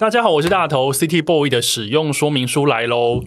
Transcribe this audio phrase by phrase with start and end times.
[0.00, 3.20] 大家好，我是大头，City Boy 的使用说明书来喽。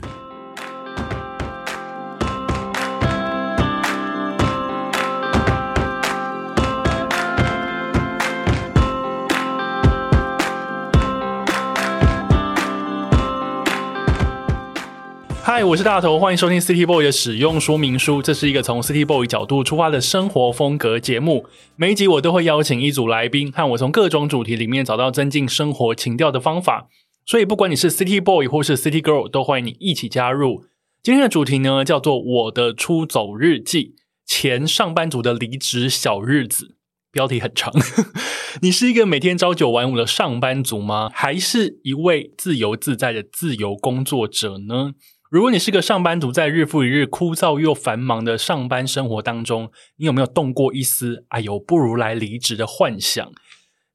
[15.63, 18.19] 我是大头，欢迎收听 City Boy 的使用说明书。
[18.19, 21.45] 这是一个从 City Boy 角度出发的生活风格节目。
[21.75, 26.87] 每一集我都会邀请一组来宾，和我从各种主题里面找到增进生活情调的方法。
[27.27, 30.65] 所以，不管你是 City Boy 或是 City Girl，都欢迎你一起加入。
[31.03, 33.93] 今天的主题呢，叫做《我的出走日记：
[34.25, 36.65] 前上班族的离职小日子》。
[37.11, 37.71] 标题很长。
[38.61, 41.11] 你是一个每天朝九晚五的上班族吗？
[41.13, 44.93] 还是一位自由自在的自由工作者呢？
[45.31, 53.31] 如果你是个上班族，在日复一日枯燥又繁忙的上班生活当中，你有没有动过一丝“哎呦，不如来离职”的幻想？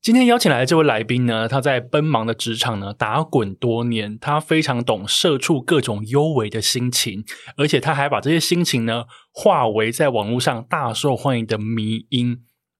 [0.00, 7.23] 今天邀请来的这位来宾呢，他在奔忙的职场呢打滚多年，他非常懂社畜各种幽微的心情，
[7.59, 12.38] 而且他还把这些心情呢化为在网络上大受欢迎的迷因。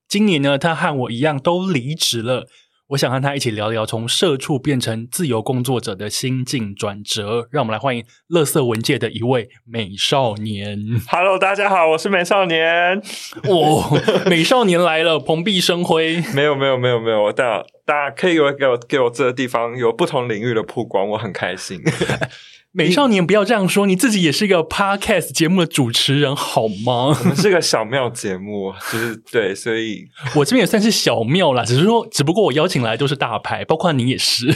[0.09, 2.47] 今年呢，他和我一样都离职了。
[2.91, 7.49] 我想和他一起聊聊从社畜变成自由工作者的心境转折。
[7.51, 10.79] 让我们来欢迎乐色文界的一位美少年。
[11.09, 13.03] Hello，大家好，我是美少年。
[13.43, 16.23] 哦，美少年来了，蓬荜生辉。
[16.33, 17.33] 没有，没有，没有，没有。
[17.33, 21.83] 大，大家可以给我给我给我这个地方有不同领域的曝光，我很开心。
[22.77, 27.17] 美少年不要这样说，你自己也是一个 podcast 节目的主持人，好吗？
[27.19, 31.65] 我们是个小庙节目， 就是对，所以 我这边也算是小庙啦。
[31.65, 34.55] 只是说，只不过我邀请来都是大牌，包括你也是。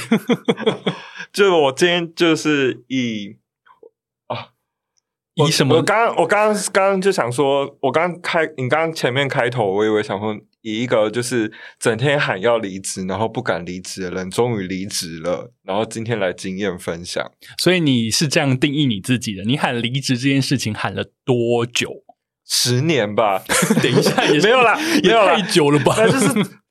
[1.33, 3.37] 就我今天就是以
[4.27, 4.49] 啊，
[5.37, 5.77] 以什么？
[5.77, 10.37] 我刚我刚刚刚就想说，我刚开你刚刚前面开头，我以为想说。
[10.63, 17.25] 以一个就是整天喊要离职，然后不敢离职的人，终于离职了，然后今天来经验分享。
[17.59, 19.43] 所以你是这样定义你自己的？
[19.45, 21.91] 你喊离职这件事情喊了多久？
[22.47, 23.43] 十年吧。
[23.83, 26.07] 等一下也，也没有啦，也太久了吧？
[26.07, 26.27] 就是。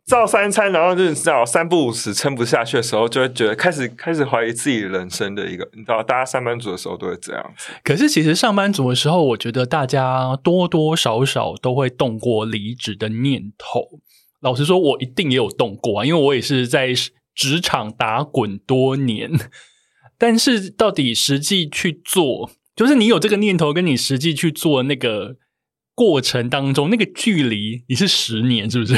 [0.10, 7.54] 照三餐，然后就是知道三不五时撑不下去的时候，就会觉得开始开始怀疑自己人生的一个，你知道，大家上班族的时候都会这样。
[7.84, 14.00] 可是其实上班族的时候，我觉得大家多多少少都会动过离职的念头。
[14.42, 16.92] 老实说，我一定也有动过啊，因为我也是在
[17.36, 19.30] 职场打滚多年。
[20.18, 25.36] 但是到底实际去做，就是你有这个念头，跟你实际去做那个
[25.94, 28.98] 过程当中，那个距离，你是十年，是不是？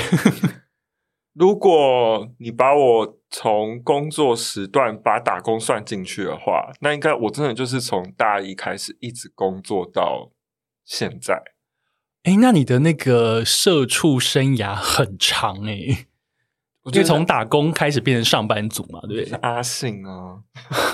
[1.33, 10.31] 如果你把我从工作时段把打工算进去的话，那应该我真的就是从大一开始一直工作到
[10.83, 11.41] 现在。
[12.23, 16.07] 哎，那你的那个社畜生涯很长哎，
[16.83, 19.39] 我就从打工开始变成上班族嘛，对不对？
[19.39, 20.43] 阿信啊，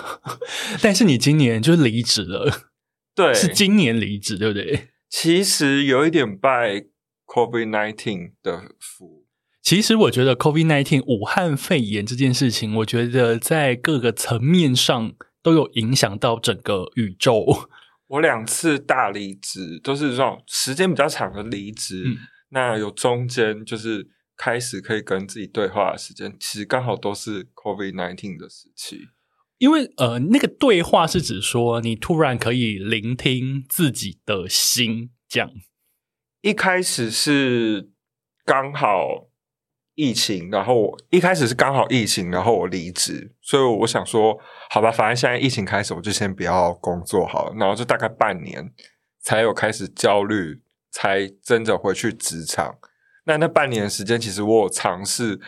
[0.84, 2.69] 但是你今年就离职了，
[3.16, 4.90] 对，是今年离职，对不对？
[5.09, 6.86] 其实有一点拜
[7.25, 9.16] COVID-19 的福。
[9.67, 15.13] 其实我觉得 COVID-19 武汉肺炎这件事情，我觉得在各个层面上
[15.44, 17.45] 都有影响到整个宇宙。
[18.07, 22.16] 我两次大离职都是这种时间比较长的离职，嗯、
[22.51, 24.07] 那有中间就是
[24.38, 29.09] 开始可以跟自己对话的时间，其实刚好都是 COVID-19 的时期。
[29.57, 35.51] 因为呃，那个对话是指说你突然可以聆听自己的心，这样。
[36.39, 37.89] 一开始是
[38.45, 39.26] 刚好。
[39.97, 44.38] 疫情，然后我一开始是刚好疫情，然后我离职，所以我想说，
[44.69, 47.56] 好吧，反正现在疫情开始，我就先不要工作好了。
[47.58, 48.72] 然后就大概半年
[49.19, 52.75] 才有开始焦虑，才真的回去职场。
[53.25, 55.40] 那那半年的时间，其实我有尝试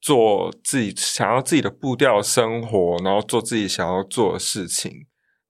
[0.00, 4.90] 做自己想要自己的步调生活，然后做自己想要做的事情。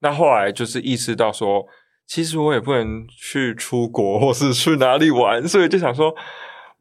[0.01, 1.65] 那后来就是意识到说，
[2.05, 6.13] 其实我也不能去出国或是去哪里玩，所以就想说。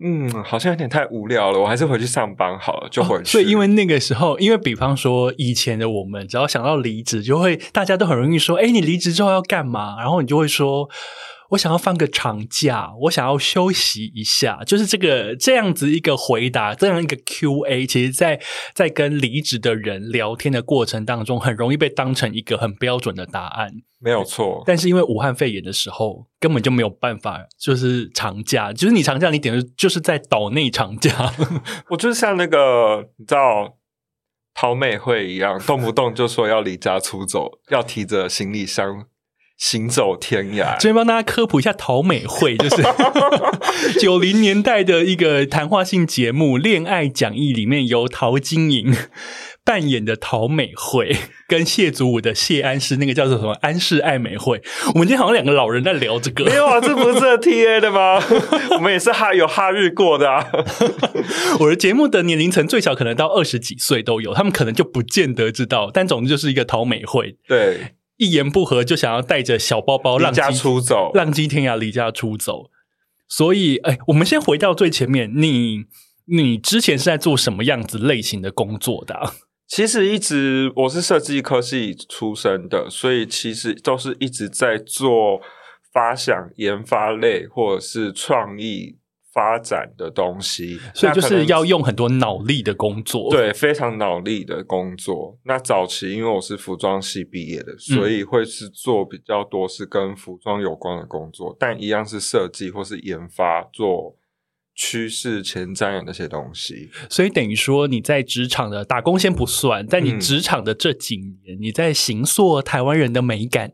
[0.03, 3.23] 嗯，好像有点太无聊了，我还是回去上班好了，就回去。
[3.23, 10.89] 哦，所以，因为那个时候，因为比方说以前的我们，只要想到离职，就会大家都很容易说：“哎，你离职之后要干嘛？”然后你就会说。
[11.53, 18.41] 我想要放个长假，我想要休息一下，就是这个这样子一个回答，这样一个 Q&A，其实在
[18.75, 23.71] 在跟离职的人聊天的过程当中，很容易被当成一个很标准的答案，
[24.01, 24.63] 没有错。
[24.65, 31.33] 但是因为武汉肺炎的时候，根本就没有办法，就是长假，就是你长假，你点的就是在岛内长假。
[31.91, 33.77] 我就是像那个你知道
[34.55, 39.07] 陶美惠一样，动不动就说要离家出走，要提着行李箱。
[39.59, 42.83] 行走天涯，今天帮大家科普一下陶美惠，就是
[44.01, 48.93] 九零年代的一个谈话性节目《恋爱讲义》里面由陶晶莹
[49.65, 51.16] 扮演的陶美惠
[51.47, 54.60] 跟谢祖武的谢安是，那个叫做什么安室爱美惠。
[54.95, 58.21] 我们今天好像两个老人在聊这个，没有啊，这不是 TA 的吗？
[58.75, 60.45] 我们也是哈有哈日过的啊。
[61.60, 72.71] 我的节目的年龄层最小可能到二十几岁都有，他们可能就不见得知道，但总之就是一个陶美惠，对，一言不合就想要带着小包包浪离家出走，浪迹天涯，离家出走。
[73.27, 75.86] 所以，哎，我们先回到最前面，你
[76.27, 79.33] 你之前是在做什么样子类型的工作的啊？
[79.66, 85.41] 其实一直我是设计科系出身的，所以其实都是一直在做
[85.92, 88.98] 发想、研发类或者是创意
[89.33, 93.31] 发展的东西，所以就是要用很多脑力的工作。
[93.31, 95.39] 对，非常脑力的工作。
[95.45, 104.17] 那早期因为我是服装系毕业的，所以会是做比较多是跟服装有关的工作，嗯、但一样是设计或是研发做。
[104.75, 113.71] 趋势前瞻的那些东西，所以等于说你在职场的打工先不算，在你职场的这几年，嗯、你在形塑台湾人的美感，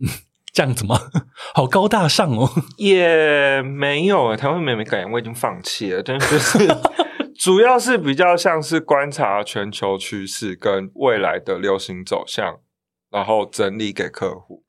[0.53, 0.99] 这样子吗？
[1.55, 6.03] 好高大上哦，也没有台湾美美感，我已经放弃了。
[6.03, 6.59] 但是
[7.39, 12.61] 主要是比较像是观察全球趋势跟未来的流行走向，
[13.11, 14.65] 然后整理给客户，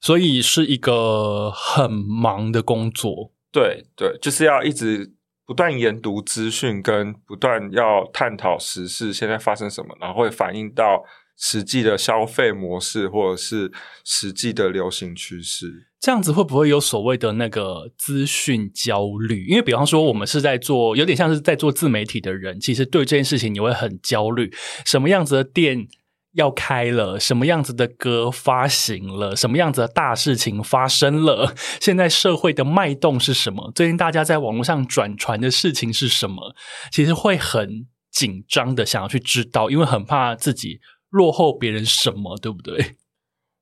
[0.00, 3.32] 所以是一个很忙的工作。
[3.50, 5.14] 对对，就是要一直。
[5.48, 11.00] 不断研读资讯，跟不断要探讨时事，现在发生什么，然后会反映到
[11.38, 13.70] 实际的消费模式，或者是
[14.04, 15.88] 实际的流行趋势。
[16.00, 19.46] 这样子会不会有所谓的那个资讯焦虑？
[19.46, 24.52] 因为比方说，我们是在做，有点像是在做自媒体的人，其实对这件事情你会很焦虑。
[24.84, 25.88] 什么样子的店？
[26.34, 31.54] 要开了，什么样子的歌发行了，什么样子的大事情发生了？
[31.80, 33.72] 现在社会的脉动是什么？
[33.74, 36.54] 最近大家在网络上转传的事情是什么？
[36.92, 40.78] 其实会很紧张的想要去知道，因为很怕自己
[41.10, 42.96] 落后别人什么，对不对？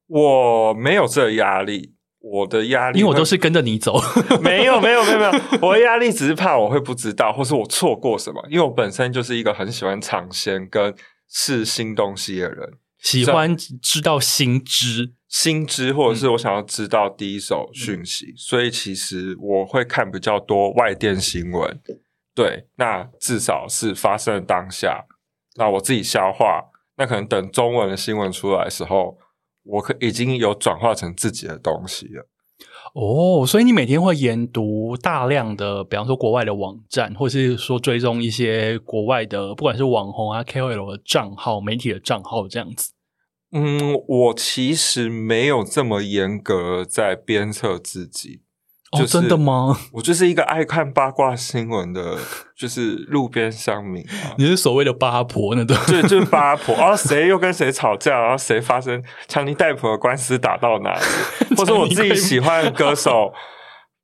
[0.06, 4.00] 我没有这个压力，我的压力，因为我都是跟着你走。
[4.42, 5.32] 没有，没有，没有，没有，
[5.66, 8.44] 我的压力只是怕我会不知道，或是我错过什么。
[8.50, 10.94] 因为我本身就是一个很喜欢尝鲜跟。
[11.36, 21.80] 试新东西的人，喜欢知道新知、新知，或者是我想要知道第一手讯息，嗯、所以其实我会看比较多外电新闻。
[22.36, 25.06] 对，那至少是发生的当下，
[25.56, 26.66] 那我自己消化。
[26.96, 29.18] 那可能等中文的新闻出来的时候，
[29.64, 32.28] 我可已经有转化成自己的东西了。
[32.94, 42.92] 哦，所以你每天会研读大量的，比方说国外的网站，或是说追踪一些国外的，不管是网红啊、KOL 的账号、媒体的账号这样子。
[43.50, 48.43] 嗯，我其实没有这么严格在鞭策自己。
[49.02, 49.78] 哦，真的吗？
[49.92, 52.18] 我就是一个爱看八卦新闻的，
[52.56, 54.34] 就是路边乡民啊。
[54.38, 55.76] 你是所谓的八婆那种？
[55.86, 56.74] 对，就是 八婆。
[56.76, 58.18] 然后谁又跟谁吵架？
[58.20, 61.00] 然后谁发生强尼戴普的官司打到哪里？
[61.56, 63.32] 或者我自己喜欢的歌手，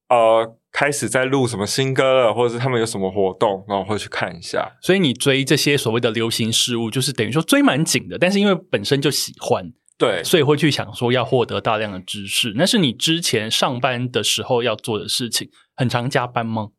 [0.09, 4.73] 呃，开始在录什么新歌了，或者是他们有什么活动，然后会去看一下。
[4.83, 9.73] 所以你追这些所谓的流行事物，就是等于说追蛮紧的，但是因为本身就喜欢。
[10.01, 15.51] 对，所以会去想说要获得大量的知识，那是你之前上班的时候要做的事情。
[15.77, 16.71] 很常加班吗？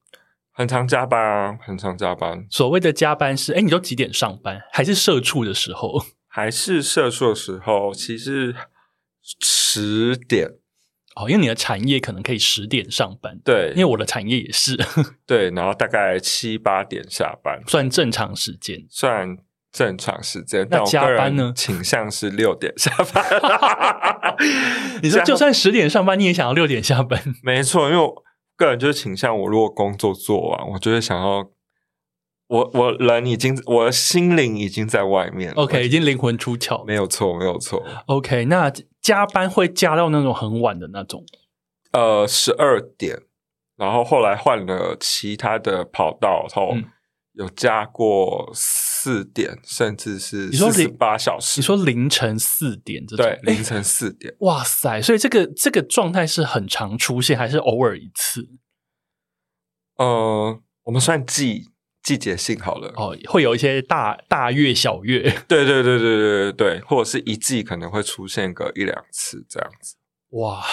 [0.52, 2.48] 很常加班啊，很常加班。
[2.50, 4.60] 所谓的加班是，哎，你都几点上班？
[4.72, 6.04] 还是社畜的时候？
[6.28, 7.94] 还是社畜的时候？
[7.94, 8.56] 其实
[9.22, 10.48] 十点
[11.16, 13.38] 哦，因为你的产业可能可以十点上班。
[13.46, 14.76] 对，因为我的产业也是。
[15.28, 18.84] 对，然后大概七八点下班，算正常时间。
[18.90, 19.38] 算。
[19.72, 21.54] 正常时间，那加班呢？
[21.56, 23.26] 倾向是六点下班。
[25.02, 27.22] 你说 就算十点上班，你也想要六点下班？
[27.42, 28.24] 没错，因为我
[28.58, 31.50] 个人就是倾向，我如果工作做完，我就会想要，
[32.48, 37.82] 我我人已经，我的心灵已经在外面，OK，已经灵魂出窍，没有错，没有错。
[38.08, 38.70] OK，那
[39.02, 41.24] 加班会加到那种很晚的那种，
[41.94, 43.22] 呃，十二点，
[43.78, 46.76] 然后后来换了其他的跑道，然后
[47.32, 48.52] 有加过。
[49.04, 51.60] 四点，甚至是四十八小时。
[51.60, 53.26] 你说凌晨四点这种？
[53.26, 54.32] 对，凌晨四点。
[54.42, 55.02] 哇塞！
[55.02, 58.48] 所以这个这个状态是很常出现，还是偶尔一次？
[59.96, 61.72] 呃，我们算季
[62.04, 62.94] 季节性好了。
[62.96, 65.24] 哦，会有一些大大月小月。
[65.48, 69.96] 对对对对对对对，或者是一季可能会出现个一两次这样子。
[70.38, 70.64] 哇，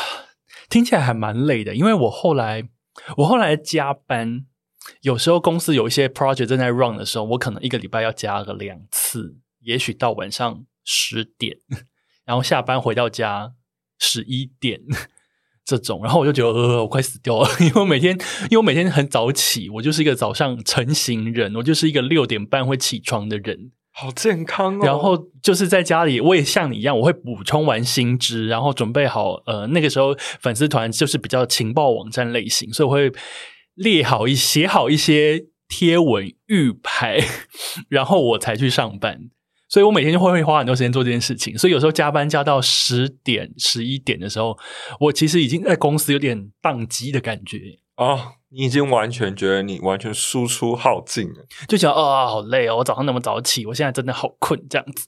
[0.68, 2.68] 听起来还蛮累的，因为我后来
[3.16, 4.44] 我后来加班。
[5.02, 11.56] 有时候公司有一些 project 正在 run 的时候，我可能一个礼拜要加个两次，也许到晚上十点，
[12.24, 13.52] 然后下班回到家
[13.98, 14.80] 十一点
[15.64, 23.72] 这种，然后我就觉得呃，我快死掉了， 因为我每天因为我每天很早起，我就是一个早上成型人，我就是一个六点半会起床的人。
[23.92, 24.80] 好健康哦。
[24.84, 29.42] 然后就是在家里，我也像你一样，我会补充完新知，然后准备好。
[29.44, 33.12] 呃，那个时候粉丝团就是比较情报网站类型，所以我会
[33.78, 37.20] 列好一写好一些贴文预排，
[37.88, 39.30] 然后我才去上班。
[39.68, 41.56] 所以我每天就会会花很多时间做这件事情。
[41.56, 44.58] 所以有时候加班加到十点、十一点的时候，
[44.98, 47.58] 我其实已经在公司有点宕机的感觉
[47.96, 48.32] 哦。
[48.50, 52.78] 你已经完全觉得你完全输出耗尽了，就觉得啊、哦，好累哦！
[52.78, 55.06] 我早上那么早起，我现在真的好困，这样子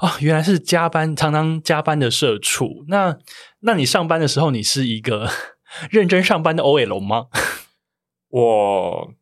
[0.00, 2.86] 啊、哦，原来是加班，常常加班的社畜。
[2.88, 3.18] 那
[3.60, 5.28] 那你上班的时候，你是一个
[5.92, 7.26] 认真上班的 OL 吗？
[8.32, 9.14] 我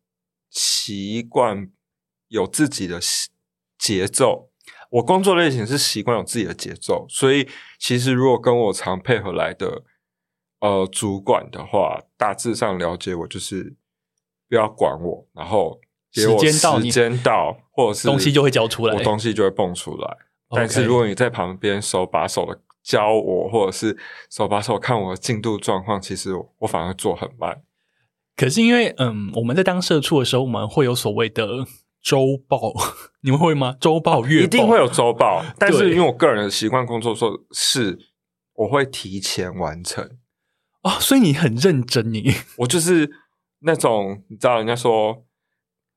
[0.49, 1.69] 习惯
[2.27, 2.99] 有自己的
[3.77, 4.49] 节奏，
[4.89, 7.47] 我工作类型是习惯有自己的节奏，所以
[7.79, 9.83] 其实如果跟我常配合来的。
[10.63, 13.75] 呃，主管的话，大致上了解我就是
[14.47, 15.81] 不要管我，然后
[16.13, 20.17] 给我时间到，时间到，或者是东西就会交出来，我东西就会蹦出来。
[20.51, 23.97] 但是如果你在旁边手把手的教我，或者是
[24.29, 27.63] 手把手看我的进度状况，其实我反而做很慢。
[28.41, 31.47] 可是因为嗯，我们在当社畜的时候，我们会有所谓的
[32.01, 32.73] 周报，
[33.21, 33.75] 你们会吗？
[33.79, 35.45] 周报、月报，一定会有周报。
[35.59, 37.99] 但是因为我个人的习惯，工作说是
[38.55, 40.03] 我会提前完成。
[40.81, 43.11] 哦，所以你很认真，你 我就是
[43.59, 45.23] 那种你知道，人家说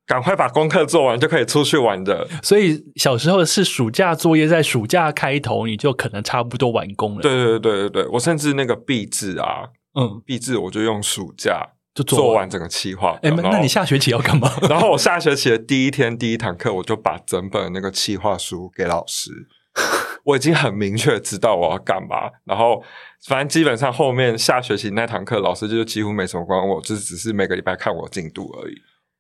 [0.05, 2.29] 赶快把功课做完就可以出去玩的。
[2.43, 7.23] 所以小时候是暑假作业，在暑假开头你就可能差不多完工了。
[7.23, 13.19] 对对对对对，我甚至那个壁纸啊，嗯，壁纸我就用暑假就做完整个企划。
[13.23, 14.51] 哎，那你下学期要干嘛？
[14.69, 19.31] 然后我下学期的第一天第一堂课，我就把整本那个企划书给老师。
[20.25, 22.83] 我已经很明确知道我要干嘛，然后
[23.27, 28.75] 反正基本上后面下学期那堂课，老师就几乎没什么管我，就只是每个礼拜看我进度而已。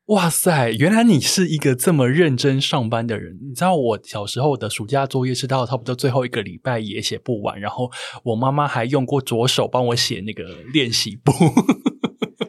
[0.07, 3.39] 哇塞，原来你是一个这么认真上班的人。
[3.43, 7.91] 你知道我小时候的暑假作业是到差不多最后一个礼拜也写不完，然后
[8.23, 11.33] 我妈妈还用过左手帮我写那个练习簿。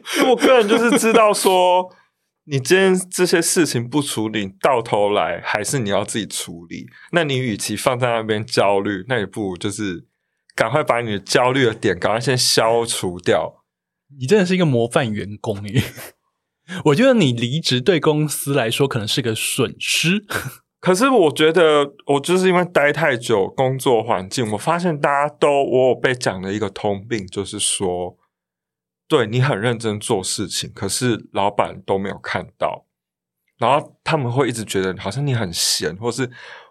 [0.28, 1.94] 我个人就是知道说。
[2.48, 6.86] 你今天这些事情不处理，到头来还是你要自己处理。
[7.10, 10.06] 那你与其放在那边焦虑，那也不如就是
[10.54, 13.64] 赶快把你的焦虑的点赶快先消除掉。
[14.16, 15.82] 你真的是一个模范员工耶！
[16.86, 20.24] 我觉得你离职对公司来说可能是个损失，
[20.78, 28.16] 可是我觉得我就是因为待太久，工作环境，我发现大家都我有被讲的一个通病，就是说。
[29.08, 32.86] 对，你很认真做事情，可是老板都没有看到，
[33.56, 36.28] 然后他们会一直觉得好像你很闲，或是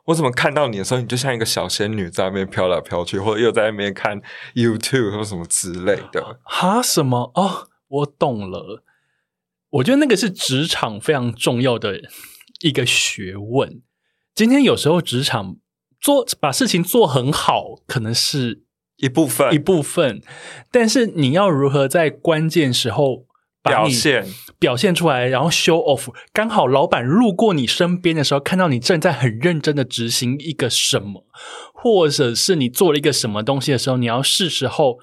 [0.08, 4.22] 我怎么看到你的时候，你就像一个小仙女在那边飘来飘去，或者又在那边看
[4.54, 6.42] YouTube 或什么之类的。
[6.44, 6.82] 哈？
[6.84, 7.32] 什么？
[7.36, 8.84] 哦，我懂了。
[9.70, 12.02] 我觉得那个是职场非常重要的
[12.60, 13.82] 一个学问。
[14.34, 15.56] 今天有时候职场
[16.02, 18.65] 做把事情做很好，可能是。
[18.98, 20.22] 一部分，一部分，
[20.72, 23.26] 但是你要如何在关键时候
[23.64, 24.26] 表现。
[24.58, 31.26] 表现出来，然后 show off，刚好老板路过你身边的时候，看到你正在很认真的执行一个什么，
[31.74, 34.98] 或者是你做了一个什么东西的时候，你要是时候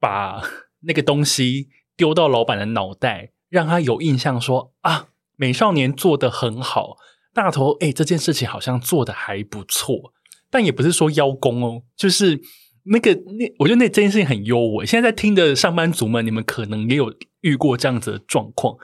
[0.00, 0.42] 把
[0.80, 6.96] 那个东西丢到老板的脑袋，让他有印象说啊，美少年做的很好，
[7.34, 10.14] 大头哎，这件事情好像做的还不错，
[10.50, 12.40] 但也不是说邀功哦，就是。
[12.86, 14.86] 那个那，我觉得那这件事情很优渥。
[14.86, 18.76] 现在在听的上班族们，你们可能也有遇过这样子的状况。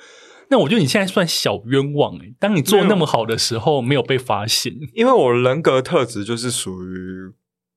[0.50, 4.72] 那我觉得你现在算小冤枉诶，当你做那么好的时候，没有被发现。
[4.94, 7.32] 因为我人格特质就是属于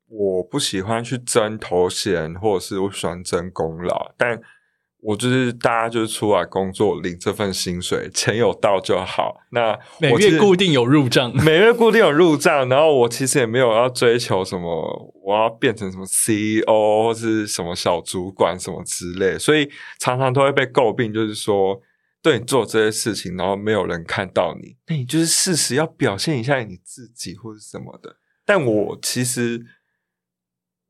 [0.07, 4.41] 我不喜欢去争头衔，或者是我喜欢争功劳，但。
[5.05, 9.35] 我就是大家就是出来工作领这份薪水，钱有到就好。
[9.51, 12.67] 那每月固定有入账，每月固定有入账。
[12.67, 19.37] 然后我其实也没有要追求什么，我要变成什么 CEO 或是什么小主管什么之类。
[19.37, 19.69] 所以
[19.99, 21.79] 常常都会被诟病，就是说
[22.23, 28.15] 对你做这些事情，然后没有人看到你，那你就是适时要表现一下你自己或是什么的。
[28.43, 29.63] 但我其实。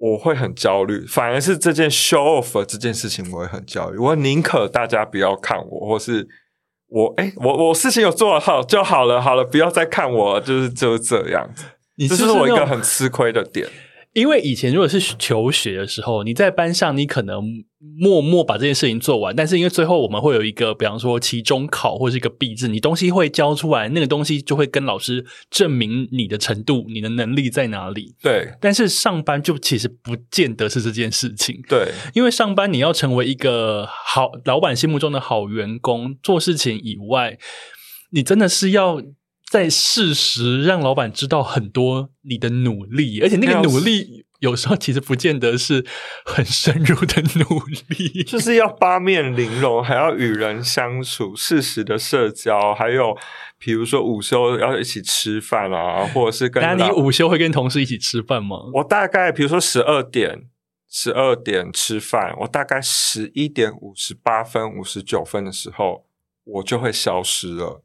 [0.06, 3.98] 我会很焦虑，反而是这件 show off 这件事情，我会很焦虑。
[3.98, 6.28] 我宁可大家不要看我，或是
[6.90, 11.64] 我哎，我我事情有做好就好了，好了，不要再看我，就是就是这样子。
[12.08, 13.68] 这是我一个很吃亏的点。
[14.16, 17.44] 因为以前如果是求学的时候，你在班上，你可能
[18.00, 28.16] 默默把这件事情做完，但是因为最后我们会有一个，比方说期中考或是一个毕制，你东西会交出来，那个东西就会跟老师证明你的程度、你的能力在哪里。
[28.24, 31.62] 对，但是上班就其实不见得是这件事情。
[31.68, 37.38] 对，因为上班你要成为一个好老板心目中的好员工，做事情以外，
[38.12, 39.02] 你真的是要。
[39.50, 45.86] 在适时让老板知道很多你的努力，而且那个努力有时候其实不见得是
[46.26, 47.60] 很深入的努
[47.90, 53.16] 力，就是要八面玲珑，还要与人相处，适时的社交，还有
[53.58, 56.62] 比如说午休要一起吃饭啊， 或者是跟……
[56.62, 58.58] 那你午休会跟同事一起吃饭吗？
[58.74, 60.48] 我大概比如说十二点，
[60.90, 66.06] 十二点吃饭，我大概十一点五十八分、五十九分的时候，
[66.44, 67.84] 我就会消失了。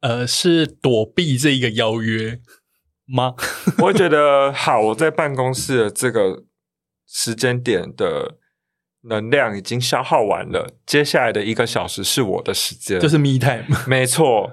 [0.00, 2.40] 呃，是躲避这一个邀约
[3.06, 3.34] 吗？
[3.78, 6.44] 我会觉得好，我在办公室的这个
[7.06, 8.36] 时间点的
[9.02, 14.52] 能量已经消耗完了，接下来的一个小时是我的时间，就是 me time，没错。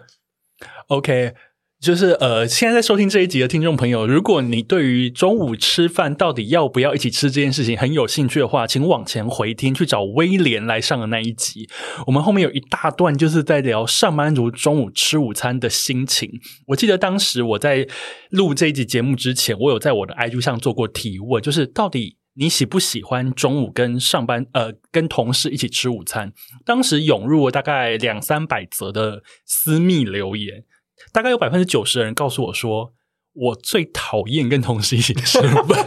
[0.88, 1.34] OK。
[1.82, 11.70] 就是呃，现在在收听这一集的听众朋友，如果你对于中午吃饭到底要不要一起吃这件事情很有兴趣的话，请往前回听去找威廉来上的那一集。
[12.08, 16.32] 我们后面有一大段就是在聊上班族中午吃午餐的心情。
[16.68, 17.86] 我记得当时我在
[18.30, 26.32] 录这一集节目之前，我有在我的 IG 上做过提问，就是到底你喜不喜欢中午跟上班呃跟同事一起吃午餐？
[26.66, 30.64] 当时涌入了大概两三百则的私密留言。
[31.12, 32.94] 大概有百分之九十的人告诉我说，
[33.34, 35.86] 我最讨厌跟同事一起吃饭。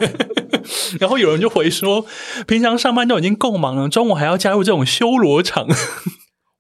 [1.01, 2.05] 然后有人就回说，
[2.47, 5.67] 平常上班都已经够忙了，中午还要加入这种修罗场。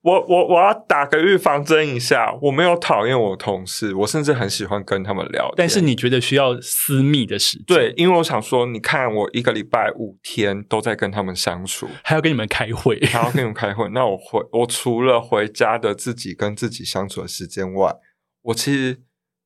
[0.00, 5.54] 我我我要打个预防针一下，我没有讨厌我同事，我甚至很喜欢跟他们聊天。
[5.56, 7.64] 但是你觉得需要私密的时间？
[7.66, 13.88] 对，因为我想说，你看我一个礼拜五天都在跟他们相处，还要跟你们开会，还要跟你们开会。
[13.90, 17.92] 那我回我除了回家的自己跟自己相处的时间外，
[18.48, 18.98] 我其实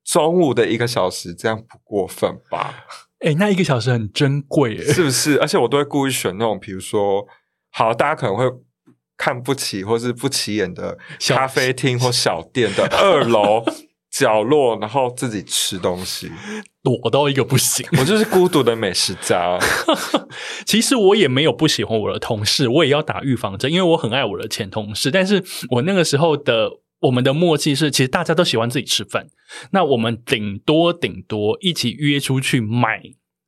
[0.04, 2.84] 中午的一个小时，这样不过分吧？
[3.18, 5.38] 哎、欸，那一个小时很珍贵，是不是？
[5.40, 7.26] 而且我都会故意选那种，比如说，
[7.70, 8.44] 好，大家可能会
[9.16, 13.64] 看不起或是不起眼的咖啡厅或小店的二楼
[14.10, 16.30] 角落，然后自己吃东西，
[16.82, 17.84] 躲到一个不行。
[17.98, 19.58] 我就是孤独的美食家。
[20.64, 25.10] 其实我也没有不喜欢我的同事，我也要打预防针，因为我很爱我的前同事。
[25.10, 26.70] 但是我那个时候的。
[27.02, 29.26] 我们的默契是，其实大家都喜欢自己吃饭，
[29.72, 33.02] 那我们顶多顶多一起约出去买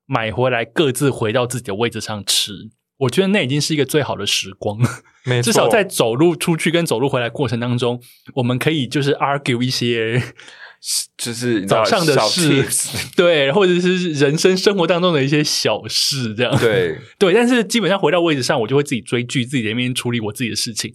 [0.07, 2.71] 买回来，各自回到自己的位置上吃。
[2.99, 4.79] 我觉得那已经是一个最好的时光，
[5.25, 5.43] 没。
[5.43, 8.01] 至少在走路出去跟走路回来过程当中，
[8.35, 10.23] 我们可以就是 argue 一些，
[11.19, 12.65] 就是早上的事，
[13.17, 17.35] 对，或者是人生生活当中的一些小事，这样对对。
[17.35, 20.95] 但是基本上回到位置上，我就会自己追剧，自己在那边处理我自己的事情。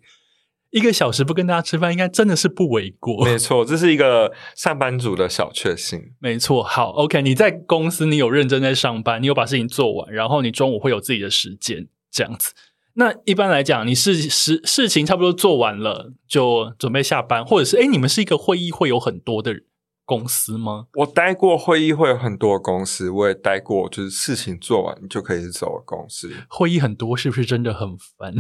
[0.71, 3.25] 一个小时不跟大家吃饭，应该真的是不为过。
[3.25, 6.13] 没错，这是一个上班族的小确幸。
[6.19, 12.53] 没错，好，OK，你在公司，你有认真在上班，你有把事情做完，然后你中午会有自己的时间，这样子。
[12.93, 19.61] 那一般来讲，你事事事情差不多做完了，就准备下班，或者是哎，你们是一个会议会有很多的
[20.05, 20.87] 公司吗？
[20.95, 26.31] 我待过会议会有很多公司，我也待过，就是事情做完就可以走的公司。
[26.49, 28.33] 会议很多，是不是真的很烦？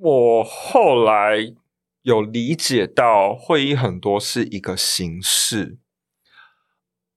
[0.00, 1.52] 我后来
[2.02, 5.78] 有理解到，会议很多是一个形式。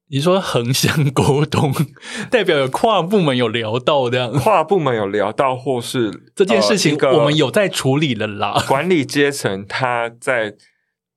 [0.09, 1.73] 你说横向沟通，
[2.29, 8.61] 代表有跨部门有聊到这样，跨部门有聊到，或是这件事情我们有在处理了啦。
[8.67, 10.55] 管理阶层他在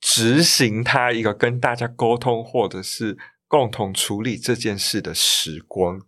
[0.01, 6.01] 执行他一个跟大家沟通，或者是共同处理这件事的时光，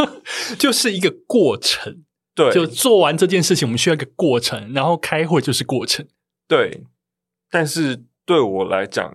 [0.58, 2.04] 就是一个过程。
[2.34, 6.06] 对，就做完这件事情，我们需要一个过程，然后开会就是过程。
[6.48, 6.84] 对，
[7.50, 9.14] 但是对我来讲，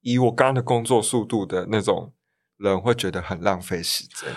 [0.00, 2.12] 以我刚刚的工作速度的那种
[2.58, 4.28] 人，会觉得很浪费时间。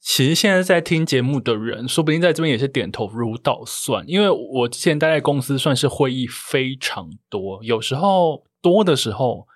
[0.00, 9.46] 其实现在在听节目的人，说不定在这边也是点头如捣蒜，因为我之前待在公司，算是会议非常多，有时候多的时候。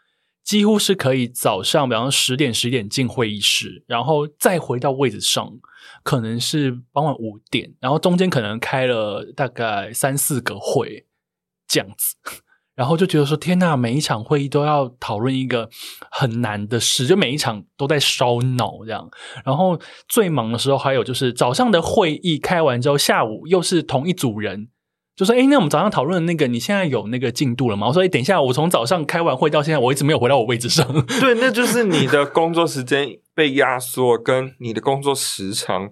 [0.45, 5.51] 几乎是可以早上，比方说十点、十点进会议室，然后再回到位置上，
[6.05, 11.07] 可能是傍晚五点，然后中间可能开了大概三四个会
[11.67, 12.15] 这样子，
[12.77, 15.71] 然后就觉得说天呐，每一场会议都要讨论一个
[16.11, 19.11] 很难的事，就每一场都在烧脑这样。
[19.45, 24.69] 然后最忙的时候，还有就是早上的会议开完之后，下午又是同一组人。
[25.17, 27.87] 就说，哎，那我们早上讨论的那个，你现在有那个进度了吗？
[27.87, 30.85] 我说，哎，等一下，我从早上开完会到现在，我一直没有回到我位置上。
[31.21, 35.91] 对，那就是你的工作时间被压缩，跟你的工作时长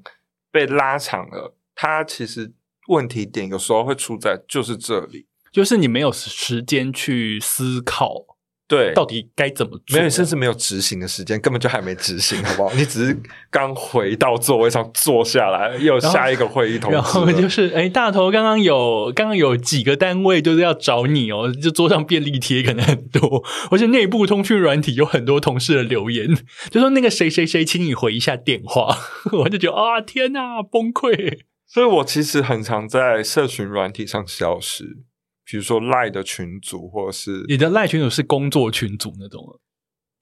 [0.51, 1.55] 被拉长了。
[1.77, 2.53] 它其实
[2.89, 8.32] 问题点有时候会出在就是这里，就是你没有时间去思考。
[8.73, 9.99] 对，到底该怎么做？
[9.99, 12.75] 没有，甚至没有执行的时间，根本就还没执行， 好不好？
[12.75, 13.15] 你只是
[13.51, 16.95] 刚回到座位上坐下来，又下一个会议通知。
[16.95, 26.35] 然后就是，哎，大头刚刚有刚刚有几个单位就是要找你哦，就桌上便利贴可能很多，而且内部通讯软体有很多同事的留言，
[26.71, 28.97] 就说那个谁谁谁，请你回一下电话。
[29.45, 31.41] 我就觉得啊，天哪，崩溃！
[31.67, 35.05] 所以我其实很常在社群软体上消失。
[35.53, 39.61] 比如说赖的群组，或者是你的赖群组是工作群组那种？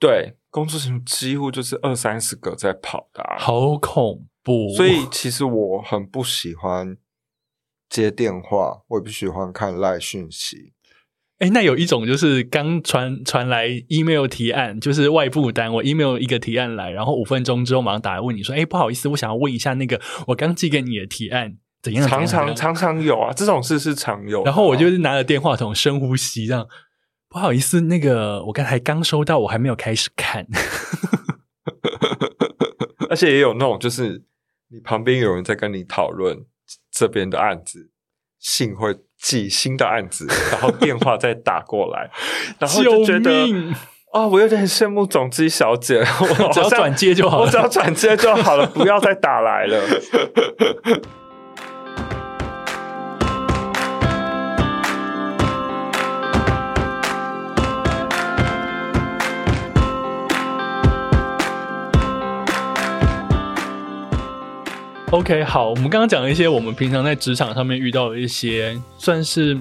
[0.01, 4.75] 对，工作群组几乎就是二三十个在跑的，好恐怖。
[4.75, 6.97] 所以其实我很不喜欢
[7.89, 10.73] 接电话，我也不喜欢看赖讯息。
[11.39, 22.07] 哎，那有一种就是刚传传来 email 提案，就是外部单位 email 一个提案来，然后五分钟之后马上打来问你说：“哎，不好意思，我想要问一下那个我刚寄给你的提案。”怎样？
[22.07, 24.45] 常常常常有啊，这种事是常有。
[24.45, 26.67] 然后我就是拿着电话筒深呼吸，这样
[27.29, 30.47] 不好意思，那个我刚才刚收到，我还没有开始看。
[33.09, 34.23] 而且也有那种，就是
[34.69, 36.45] 你旁边有人在跟你讨论
[36.93, 37.91] 这边的案子，
[38.39, 42.11] 信会寄新的案子，然后电话再打过来，
[42.59, 43.31] 然后就觉得
[44.13, 49.83] 啊、哦，我有点羡慕总机小姐，我只要转接就好了，我只要转接就好了，不要再打来了。
[65.13, 69.61] OK，好，我们刚刚讲了一些我们平常在职场上面遇到的一些算是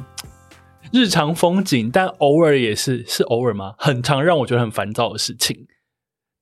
[0.93, 3.73] 日常风景，但偶尔也是是偶尔吗？
[3.79, 5.65] 很常让我觉得很烦躁的事情。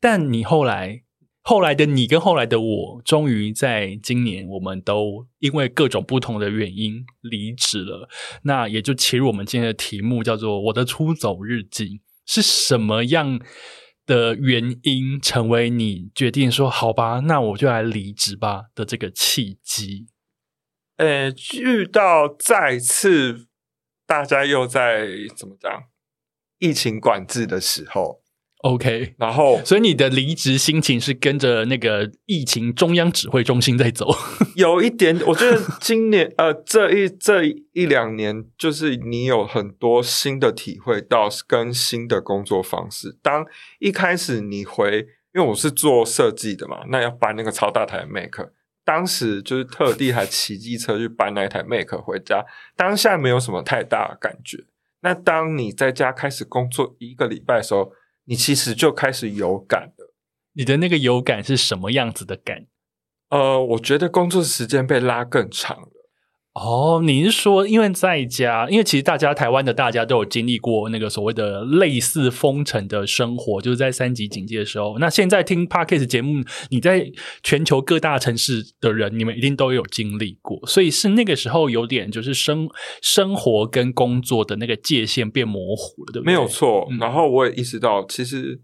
[0.02, 1.04] 但你后来，
[1.41, 8.10] 后来的你跟后来的我，终于在今年，我们都因为各种不同的原因离职了。
[8.43, 13.39] 那也就切入我们今天的题目，叫做“我的出走日记”，是什么样
[14.08, 20.08] 的原因成为你决定说好吧，那我就来离职吧的这个契机？
[20.96, 23.48] 呃，遇到再次
[24.08, 25.84] 大家又在怎么讲
[26.58, 28.24] 疫情管制的时候。
[28.63, 34.10] OK，然后，所以你的离职心情是跟着那个疫情中央指挥中心在走。
[34.58, 37.43] 有一点，我觉得今年呃，这一这
[37.74, 43.15] 一两年，就是你有很多新的体会到跟新的工作方式。
[43.22, 43.46] 当
[43.78, 48.50] 一开始你回，因为我是做设计的嘛，那要搬那个超大台 Mac，
[48.84, 52.43] 当时就是特地还骑机车去搬那一台 Mac 回家，
[52.76, 54.65] 当下没有什么太大的感觉。
[55.02, 57.91] 那当你在家开始工作一个礼拜的时候，
[58.28, 60.13] 你其实就开始有感了。
[60.54, 62.68] 你的那个有感是什么样子的感？
[63.30, 65.90] 呃，我觉得工作时间被拉更长了。
[66.60, 74.98] 哦，你是说，因为在家，因为其实大家台湾的大家都有经历过那个所谓的类似封城的生活，就是在三级警戒的时候。
[74.98, 77.12] 那现在听 Podcast 节目，你在
[77.43, 82.67] 全球各大城市的人，你们一定都有经历过，所以是那个时候有点就是生
[83.04, 86.26] 生活跟工作的那个界限变模糊了，对不对？
[86.26, 86.88] 没有错。
[87.00, 88.62] 然后我也意识到，其实。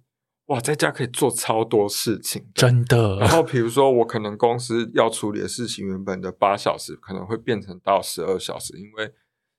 [0.48, 3.18] 哇，在家可以做超多事情，真的。
[3.20, 9.14] 然后比如说，我可能公司要处理的事情，原本的八小时可能会变成到十二小时，因为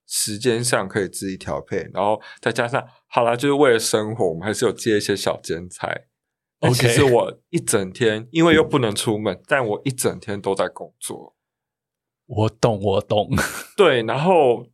[0.07, 1.89] 时间上可以自己调配。
[1.95, 5.89] 然后再加上，好啦，就是为了生活，我们还是有接一些小兼差。
[6.61, 11.35] OK，其实我一整天，因为又不能出门，但我一整天都在工作。
[12.27, 13.31] 我懂，我懂。
[13.75, 14.67] 对，然后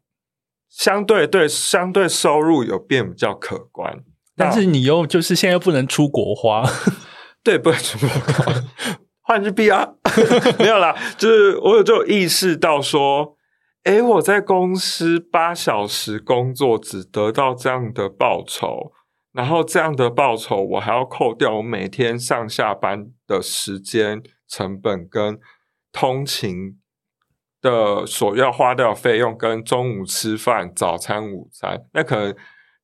[0.68, 4.04] 相对对，相对收入有变比较可观。
[4.40, 6.64] 但是你又就是现在又不能出国花，
[7.44, 8.54] 对，不能出国花，
[9.20, 9.86] 换日币啊，
[10.58, 13.36] 没有啦，就是我有就有意识到说，
[13.84, 18.92] 诶，我在公司八小时工作只得到这样的报酬，
[19.32, 25.38] 然后这样的报酬我还要扣掉我每天上下班的时间成本跟
[25.92, 26.78] 通勤
[27.60, 32.34] 的所要花掉费用，跟中午吃饭、早餐、午餐，那可能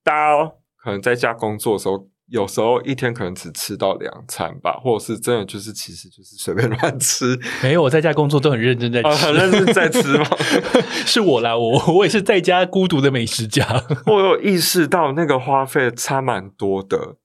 [0.05, 0.53] 大家。
[0.87, 7.37] 可能在家工作的时候，有时候一天可能只吃到两餐吧，或者是真的就是其实就是随便乱吃。
[7.61, 10.25] 没有，我在家工作都很认真在吃，啊、很认真在吃吗？
[11.05, 13.67] 是我啦，我我也是在家孤独的美食家。
[14.07, 17.17] 我有意识到那个花费差蛮多的。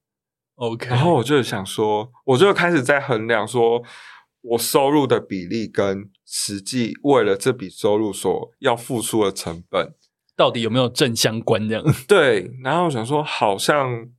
[0.55, 3.83] OK，然后我就想说，我就开始在衡量说，
[4.41, 9.93] 我收入的比例跟实际为了这笔收入所要付出的成本。
[10.41, 11.85] 到底有没有正相关这样？
[12.07, 14.09] 对，然后我想说，好像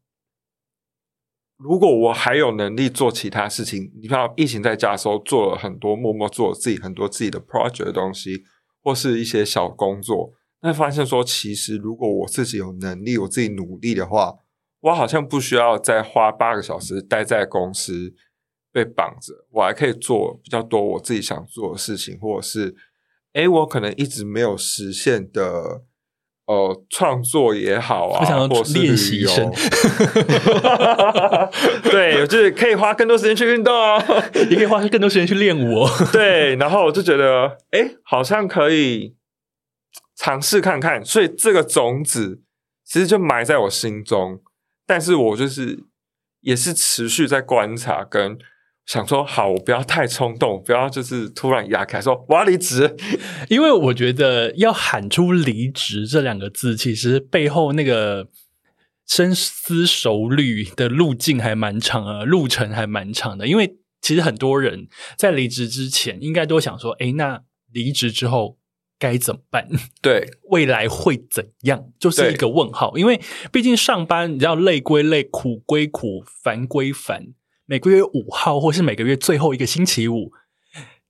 [1.58, 8.44] 如果我还有能力做其他事情，你看疫情在家的时候做了很多，默默做自己很多自己的 project 的东西，
[8.84, 14.36] 或是一些小工作，那发现说，其实如果我自己有能力，我自己努力的话，
[14.82, 18.14] 我好像不需要再花八个小时待在公司
[18.70, 22.76] 被绑着，我还可以做比较多我自己想做的事情，或者是，
[23.32, 25.82] 诶，我可能一直没有实现的。
[26.46, 29.50] 哦，创作也好啊，我想要练习一生，
[31.90, 34.02] 对，就是可以花更多时间去运动啊，
[34.50, 35.86] 也可以花更多时间去练舞。
[36.12, 39.14] 对，然后我就觉得，哎，好像可以
[40.16, 41.04] 尝试看看。
[41.04, 42.40] 所以这个种子
[42.84, 44.40] 其实就埋在我心中，
[44.86, 45.84] 但是我就是
[46.40, 48.36] 也是持续在观察跟。
[48.86, 52.96] 想说好，我不要太冲动，不要就是突然压开说我要离职，
[53.48, 58.28] 因为我觉得要喊出离职这两个字，其实背后那个
[59.06, 63.46] 深思熟虑的路径还蛮长啊，路程还蛮长的。
[63.46, 67.40] 因为其实很多人在离职之前，应该都想说，哎，那
[67.70, 68.58] 离职之后
[68.98, 69.68] 该怎么办？
[70.02, 71.84] 对，未来会怎样？
[72.00, 72.96] 就是一个问号。
[72.98, 73.20] 因为
[73.52, 77.28] 毕竟上班，你知道累归累，苦归苦，烦归烦。
[77.66, 80.32] 每个月五号，或是每个月最后一个星期五，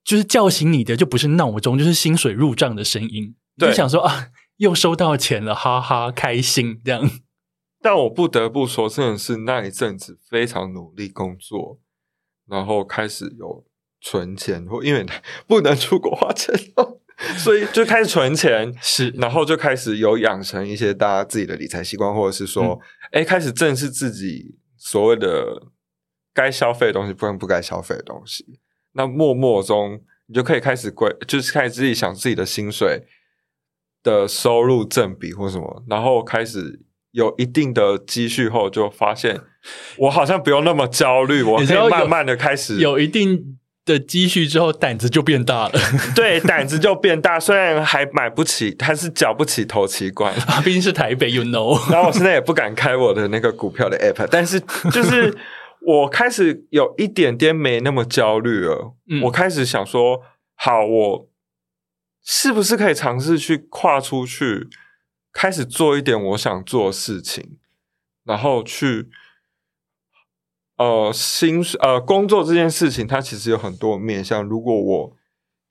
[0.04, 3.34] 就是叫醒你的，就不是闹钟，就是薪水入账的声音。
[3.58, 7.10] 对，就想说啊，又收到钱了，哈哈，开心这样。
[7.80, 11.80] 但我不得不说，真的是那一阵子非常努力工作，
[12.48, 13.64] 然后开始有
[14.00, 15.04] 存钱，或因为
[15.46, 16.54] 不能出国花钱，
[17.38, 18.72] 所以就开始存钱。
[18.80, 22.78] 是，然后就开始有养成一些大家自己的理财习惯，或者是说，
[23.10, 25.71] 哎、嗯，开始正视自己所谓的。
[26.34, 28.58] 该消费的东西，不能不该消费的东西。
[28.94, 33.06] 那默默中，你就可以开始规，就是开始自己想自己的薪水
[34.02, 36.80] 的收入正比或什么，然后开始
[37.12, 39.40] 有一定的积蓄后，就发现
[39.96, 45.72] 我好像不用那么焦虑，我可以慢慢的开始有一定的积蓄之后，胆子就变大了。
[46.14, 51.90] 对，胆子就变大，虽然还买不起，还是缴不起头期款，毕竟是台北，you know。
[51.90, 54.60] 然后我现在也不敢开我的那个股票的 app，但是
[54.92, 55.34] 就是。
[55.84, 58.94] 我开始有一点点没那么焦虑了。
[59.08, 60.22] 嗯，我开始想说，
[60.54, 61.28] 好，我
[62.22, 64.68] 是不是可以尝试去跨出去，
[65.32, 67.58] 开始做一点我想做的事情，
[68.24, 69.08] 然后去，
[70.76, 74.44] 呃，薪水，呃，工作这件事情，它其实有很多面向。
[74.44, 75.16] 如果我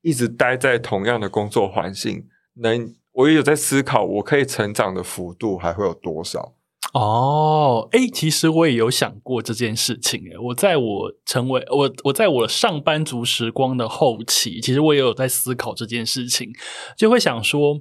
[0.02, 6.56] 一直待在同样的工作环境，能，我也有在思考，我可以成长的幅度还会有多少？
[6.94, 10.20] 哦，哎，其实我也有想过这件事情。
[10.26, 16.52] 诶，我在我成为我我在我上班族时光的后期，其实我也有在思考这件事情，
[16.98, 17.80] 就会想说，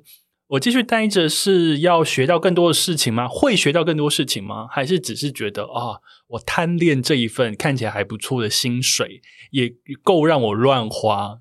[0.49, 3.27] 我继续待着是要学到更多的事情吗？
[3.27, 4.69] 会学到更多事情吗？
[4.71, 9.21] 还是只是觉得啊，我贪恋这一份看起来还不错的薪水，
[9.51, 9.73] 也
[10.05, 11.41] 够让我乱花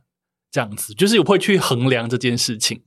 [0.52, 0.96] 这样子？
[0.96, 2.82] 就是我会去衡量这件事情，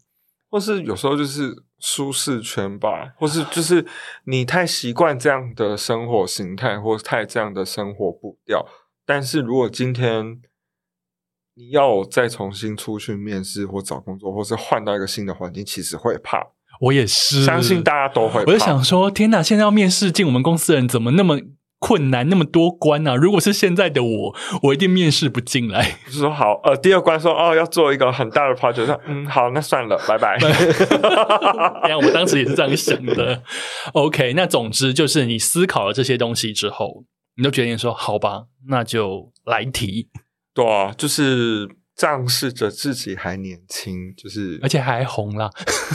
[0.53, 1.65] 或是有时候就是。
[1.85, 3.85] 舒适圈吧，或是就是
[4.27, 8.65] 你太习惯这样的生活形态，或是太这样的生活步调。
[9.05, 10.41] 但是如果今天
[11.55, 16.41] 你要再重新出去面试或找工作，或是换到一个新的环境，其实会怕。
[16.81, 18.53] 我也是，相信大家都会怕。
[18.53, 19.43] 我就想说，天哪！
[19.43, 21.41] 现在要面试进我们公司的人，怎么那么……
[21.83, 23.17] 困难那么多关啊！
[23.17, 25.99] 如果是现在的我，我一定面试不进来。
[26.07, 30.39] 就是说好，呃，第二关说哦，要做一个很大的 project，说嗯，好，那算了，拜拜。
[31.83, 33.43] 哎呀，我当时也是这样想的。
[33.95, 37.03] OK，那总之就是你思考了这些东西之后，
[37.37, 40.09] 你就决定说好吧，那就来提。
[40.55, 45.51] 对啊，就是仗势着自己还年轻，就是而且还红了，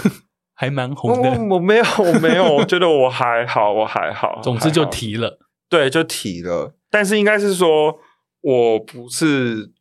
[0.53, 1.29] 还蛮红的。
[1.29, 4.41] 我，我没有，我没有，我觉得我还好，我还好。
[4.43, 5.39] 总之就提了。
[5.69, 7.99] 对，就提了，但是应该是说，
[8.41, 9.71] 我不是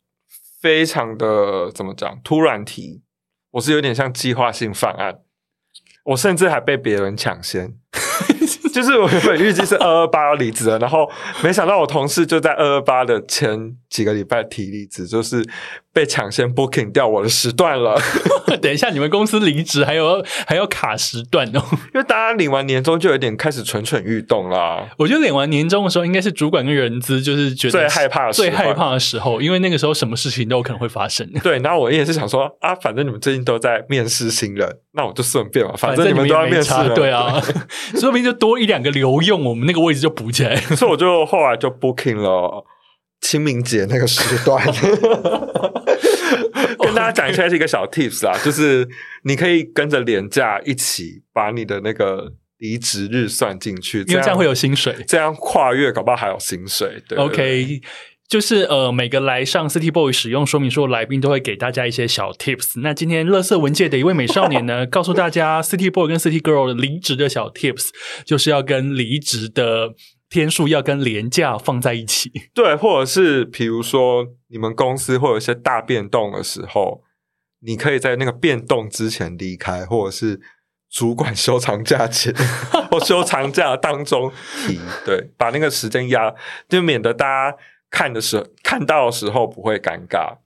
[0.61, 3.01] 非常的怎么讲，突然提，
[3.51, 5.21] 我是有点像计划性犯案，
[6.05, 7.77] 我甚至还被别人抢先，
[8.77, 11.09] 就是我原本预计是二二八要离职的，然后
[11.43, 15.43] 没想到我同事就在二二八的前几个礼拜提离职，就是。
[15.97, 17.99] 被抢先 booking 掉我的时段了。
[18.61, 21.63] 等一下，你们公司离职还有还要卡时段哦？
[21.91, 24.87] 因为大家领完年终就有点开始蠢蠢欲动啦。
[24.99, 31.27] 我觉得领完年终的时候，应该是主管跟人资就是觉得最害怕的时候，最害怕的时候，因为那个时候什么事情都有可能会发生。
[31.41, 37.41] 对，然后我也是想说啊，反正你们最近都在面试新人，那我就顺便嘛，反正你们都要面试，对啊，
[37.99, 40.55] 说不定就多一两个留用，我们那个位置就补起来。
[40.77, 42.65] 所以我就后来就 booking 了。
[43.19, 44.63] 清明节那个时段，
[46.77, 48.87] 跟大家讲一下是一个小 tips 啊， 就是
[49.23, 57.01] 你可以跟着连假一起把你的那个离职日算进去，因为这样会有薪水，这样跨越搞不好还有薪水。
[57.09, 57.81] 对，OK，
[58.27, 62.81] 就是呃，每个来上 City Boy 使用说明书的来宾都会给大家一些小 tips。
[62.81, 67.87] 那今天乐色文界的一位美少年呢， 告诉大家 City Boy 跟 City Girl 的离职的小 tips，
[68.25, 69.93] 就是要跟离职的
[70.29, 72.29] 天数要跟廉价放在一起。
[72.53, 77.03] 对，或者是比如说你们公司会有一些大变动的时候，
[77.61, 80.41] 你可以在那个变动之前离开，或者是
[80.91, 82.35] 主管休长假前
[82.91, 84.29] 或休长假当中
[84.67, 86.35] 提，对，把那个时间压，
[86.67, 87.57] 就免得大家。
[87.89, 90.37] 看的时候，看到的时候不会尴尬。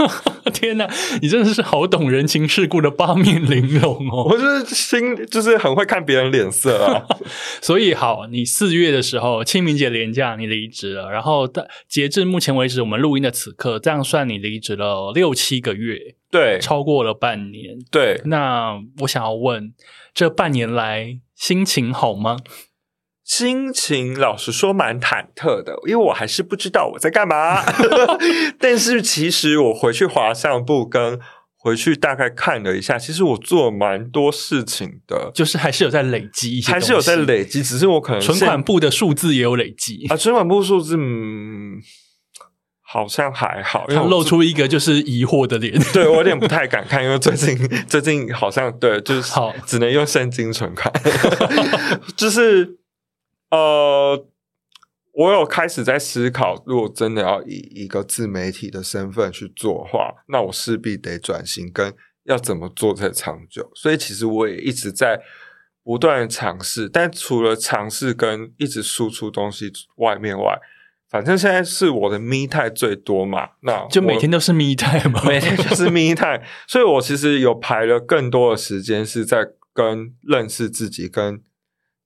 [0.52, 0.88] 天哪，
[1.22, 4.24] 你真的是好懂人情世故的八面玲珑哦！
[4.24, 7.06] 我就是心，就是很会看别人脸色啊。
[7.62, 11.48] 所以好，你四月的时候清明节连假你离职了，然后
[11.88, 15.98] 截至目前为止，我们录音的此刻，这样算你离职了六七个月，
[16.30, 17.78] 对，超过了半年。
[17.90, 19.72] 对，那我想要问，
[20.12, 22.38] 这半年来心情好吗？
[23.30, 27.62] 心情老实说蛮忐忑的，因为我还是不知道我在干嘛。
[28.58, 31.16] 但是其实我回去滑相簿跟
[31.56, 40.16] 回去大概看了一下，其实我做了蛮多事情的，就是还是有在累积一些，还是有在累积，只是我可能存款部的数字也有累积啊。
[40.16, 41.78] 存款部数字，嗯，
[42.82, 45.80] 好像还好，他露出一个就是疑惑的脸。
[45.94, 50.92] 对，我有点不太敢看，因为最近 最近好像对，就是好只能用现金存款，
[52.16, 52.79] 就是。
[53.50, 54.26] 呃，
[55.12, 61.92] 我有开始在思考，如果真的要以一个自媒体的身份去做的话，那我势必得转型，跟
[62.24, 63.70] 要怎么做才长久。
[63.74, 65.20] 所以其实我也一直在
[65.82, 70.56] 不断的尝试，但除了尝试跟一直输出东西外面外，
[71.08, 81.42] 反正现在是我的 me time 最多嘛，那就每天都是 me time 嘛，每天就是 me time， 所以我其实有排了更多的时间是在跟认识自己跟。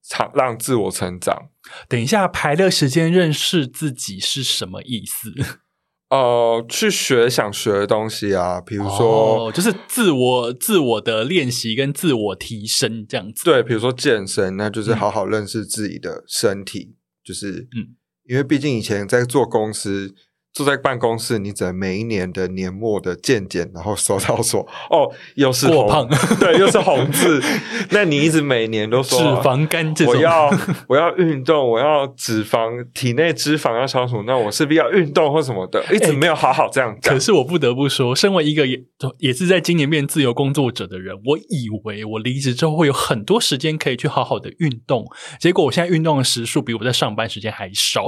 [0.09, 1.49] 长让自我成长。
[1.89, 5.33] 等一下，排的时间认识自己是什么意思？
[6.11, 13.45] 呃，去学想学的东西啊，比如说，哦、就是自我自我的练习跟自我提升这样子。
[13.45, 17.97] 对，比如说健身，那就是好好认识自己的身体，嗯、就是嗯，
[18.29, 20.15] 因为毕竟以前在做公司。
[20.55, 27.43] 坐在办公室，你只能每一年的年末的健检，然后收到说哦，又是过胖，对，又是红字。
[27.91, 30.51] 那你一直每年都说脂肪肝这种，我要
[30.89, 37.13] 我要运动，我要脂肪体内脂肪要消除，那我势必要运动或什么的，一直没有好好这样讲。
[37.13, 38.81] 可是我不得不说，身为一个也
[39.19, 45.05] 也是在今年变自由工作者的人，我以为我离职之后会有很多时间可以去好好的运动，
[45.41, 48.07] 结果我现在运动的时数比我在上班时间还少。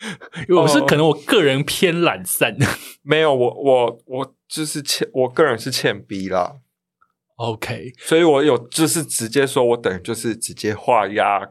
[0.48, 2.66] 因为我是可能我个人偏懒散，呃，
[3.02, 6.56] 没有我我我就是欠我个人是欠逼啦
[7.36, 11.50] ，OK，所以我有就是直接说我等于就是直接画押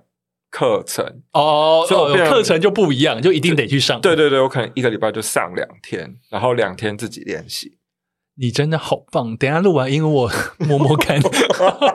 [0.49, 3.99] 课程哦，所以有课程就不一样，就一定得去上。
[3.99, 7.77] 对对对，我可能一个礼拜就上两天，然后两天自己练习。
[8.39, 9.35] 你真的好棒！
[9.35, 11.19] 等一下录完音我摸摸看。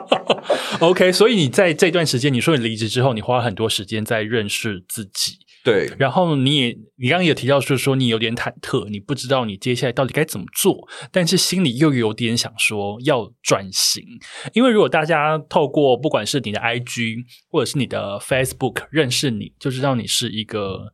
[0.81, 5.37] OK，所以你在这段时间，你说你离职之后，你花了很多时间在认识自己。
[5.63, 14.03] 对，然后你也，你刚刚也提到，就是说你有点忐忑，你不知道你接下来到底该怎么做，但是心里又有点想说要转型，
[14.53, 20.93] 因为如果大家透过不管是你的 IG 或者是你的 Facebook 认识你，就知道你是一个。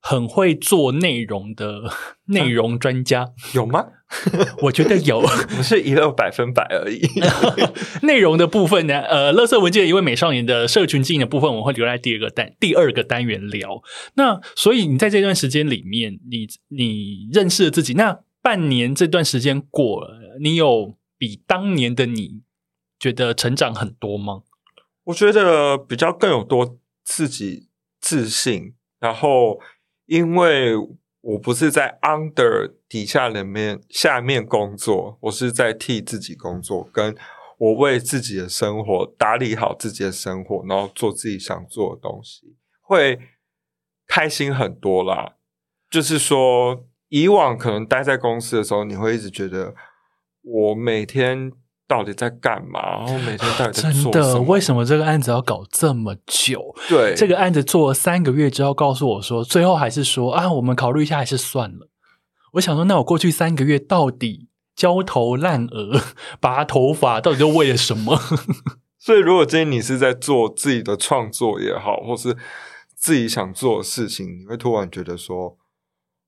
[0.00, 1.82] 很会做内容的
[2.26, 3.86] 内容专家，啊、有吗？
[4.62, 5.20] 我觉得有，
[5.56, 7.00] 不是一个百分百而已。
[8.02, 13.80] 内容的部分呢，呃，乐色文件一位美少年的社群经营的部分，我们会留在第二个单第二个单元聊。
[14.14, 22.42] 那所以你在这段时间里面，你你认识了自己，那半年这段时间过了，你有比当年的你
[22.98, 24.42] 觉得成长很多吗？
[25.04, 27.68] 我觉得比较更有多自己
[28.00, 29.60] 自信，然后。
[30.10, 30.74] 因为
[31.20, 37.14] 我不是在 under 底下里面下面工作，我是在替自己工作，跟
[37.58, 43.20] 我为自己的生活打理好自己的生活，然后做自己想做的东西，会
[44.08, 45.36] 开心很多啦。
[45.88, 49.76] 就是说，以往可能待在公司的时候，你会一直觉得
[50.42, 51.52] 我每天。
[51.90, 53.00] 到底在干嘛？
[53.00, 54.12] 然后每天到底在做什么？
[54.12, 56.72] 真的，为什么这个案子要搞这么久？
[56.88, 61.88] 对，这个案子做了三个月之后，告诉我说，最后还是说啊，我们考虑一下，还是算了。
[62.52, 66.00] 我想说，那我过去三个月到底焦头烂额、
[66.38, 68.16] 拔头发，到底都为了什么？
[68.96, 72.36] 所以，如果今天你是在做自己的创作也好，或是
[72.94, 75.56] 自己想做的事情，你会突然觉得说，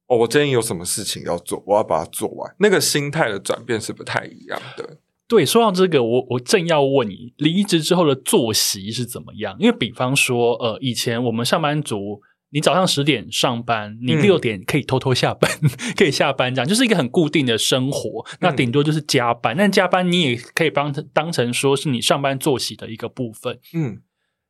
[0.09, 2.53] 哦，我今天有什么事情要做，我要把它做完。
[2.59, 4.99] 那个心态的转变是不太一样的。
[5.33, 9.57] 对，说到这个，我我正要问你，离职之后的作息是怎么样？
[9.59, 12.21] 因为比方说，呃，以前我们上班族
[12.51, 18.23] 你早上十点上班，你六点可以偷偷下班，嗯、 可以下班，这样就是一个很固定的生活。
[18.33, 23.59] 嗯、那顶多就是加班，但加班你也可以帮当成说是你上班作息的一个部分。
[23.73, 24.03] 嗯，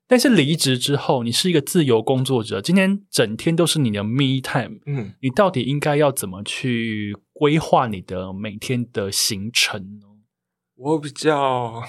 [0.09, 4.81] 但是离职之后，你是一个自由工作者，今天整天都是你的 me time。
[4.87, 10.09] 嗯，你到底应该要怎么去规划你的每天的行程呢？
[10.83, 11.81] 我比较。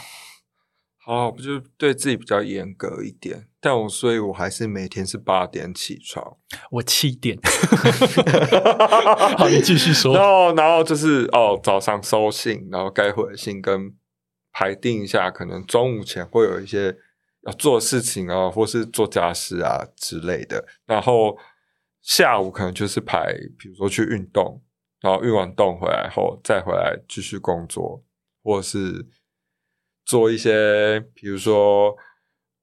[1.05, 6.37] 好，不就对自己比较严格一点，但我所以，我还是每天是八点起床。
[6.71, 7.37] 我七点。
[9.37, 10.15] 好，你继续说。
[10.15, 13.93] 然后，然后就是哦，早上收信，然后该回的信跟
[14.53, 16.95] 排定一下，可能中午前会有一些
[17.41, 20.65] 要做事情啊，或是做家事啊之类的。
[20.85, 21.37] 然后
[22.01, 24.63] 下午可能就是排，比如说去运动，
[25.01, 28.05] 然后运完动回来后再回来继续工作，
[28.43, 29.07] 或是。
[30.05, 31.95] 做一些，比如说，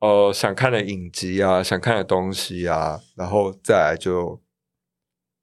[0.01, 4.43] 呃，想看的影集啊，想看的东西啊，然后再来就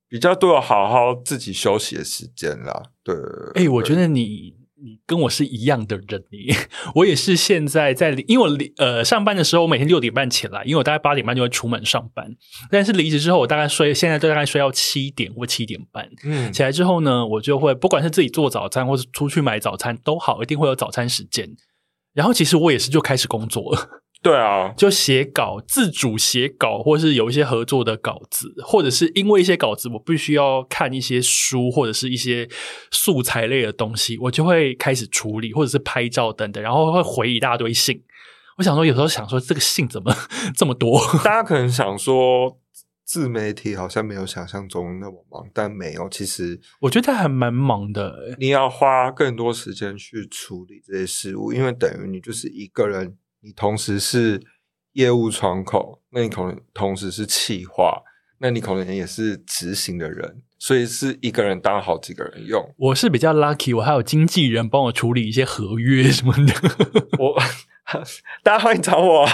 [0.08, 2.92] 比较多有好好自己休息的时间啦。
[3.02, 3.16] 对，
[3.56, 6.54] 哎、欸，我觉得你你跟我是一样的人，你
[6.96, 12.36] 我也是现在在，因为我呃上班的时候，我每天六点半起来，因为我大概八点半就会出门上班。
[12.70, 16.08] 但是离职之后，我大概睡，现在都大概睡到七点或七点半。
[16.24, 21.50] 嗯，起来之后呢，我就会不管是自己做早餐，或是出去买早餐都好，一定会有早餐时间。
[22.14, 32.50] 然后其实我也是就开始工作了，对啊，就写稿，自主写稿，或是有一些合作的稿子，或者是因为一些稿子我必须要看一些书或者是一些
[32.92, 38.04] 素材类的东西，我就会开始处理，或者是拍照等等，然后会回一大堆信。
[38.58, 40.14] 我想说，有时候想说这个信怎么
[40.58, 41.00] 这么多？
[41.24, 42.60] 大家可能想说。
[43.08, 46.10] 自媒体好像没有想象中那么忙，但没有。
[46.10, 48.36] 其实我觉得他还蛮忙的。
[48.38, 54.42] 你要花更多时间去处理这些事物，因为等于你就是一个人，你同时是
[54.94, 58.02] 业务窗口，那你可能同时是企划，
[58.40, 62.74] 那你可能也是执行的人，所以是一个人当好几个人用。
[62.78, 66.54] 我是比较 lucky，我还有经纪人帮我处理一些合约什么的。
[67.20, 67.40] 我。
[68.44, 69.26] 大家欢迎找我，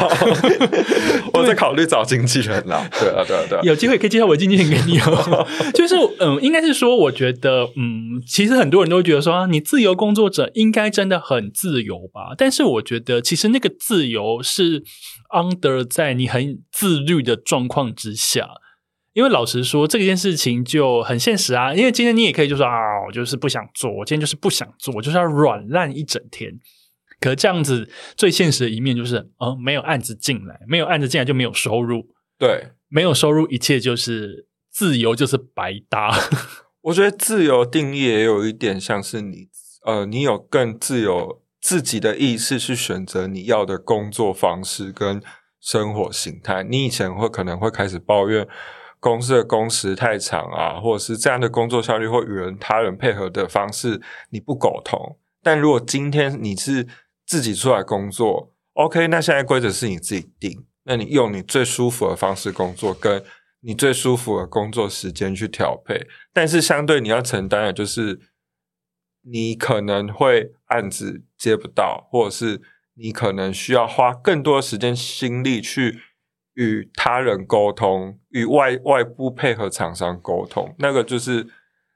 [1.33, 2.87] 我在考虑找经纪人啦。
[2.91, 5.47] 对啊，对啊，对啊，有机会可以介绍我的经纪人给你哦。
[5.73, 12.35] 就是，嗯，应该是说，我觉得，嗯，其实很多人都会觉得说，你自由工作者应该真的很自由吧？
[12.37, 14.83] 但是，我觉得，其实那个自由是
[15.31, 18.49] under 在你很自律的状况之下。
[19.13, 21.71] 因为老实说，这件事情就很现实啊。
[21.73, 22.71] 因为今天你也可以就说啊，
[23.07, 26.51] 我就是不想做，我今天就是不想做，我就是要软烂一整天。
[27.23, 32.05] 可是这样子最现实的一面就是，呃，没有案子进来，没有案子进来就没有收入。
[32.37, 36.13] 对，没有收入，一切就是自由，就是白搭。
[36.83, 39.47] 我觉得自由定义也有一点像是你，
[39.85, 45.23] 呃，你有更自由自己的意识去选择你要的工作方式跟
[45.61, 46.61] 生活形态。
[46.63, 48.45] 你以前会可能会开始抱怨
[48.99, 54.01] 公司的工时太长啊，或者是这样的工作效率或与人他人配合的方式
[54.31, 55.17] 你不苟同。
[55.41, 56.87] 但如果今天你是
[57.33, 63.23] 自己出来工作，OK，那现在规则是你自己定，那你用你最舒服的方式工作，跟
[63.61, 66.05] 你最舒服的工作时间去调配。
[66.31, 68.19] 但是相对你要承担的就是，
[69.23, 72.61] 你可能会案子接不到，或者是
[72.93, 75.99] 你可能需要花更多时间心力去
[76.53, 81.47] 与他人沟通，与外外部配合厂商沟通，那个就是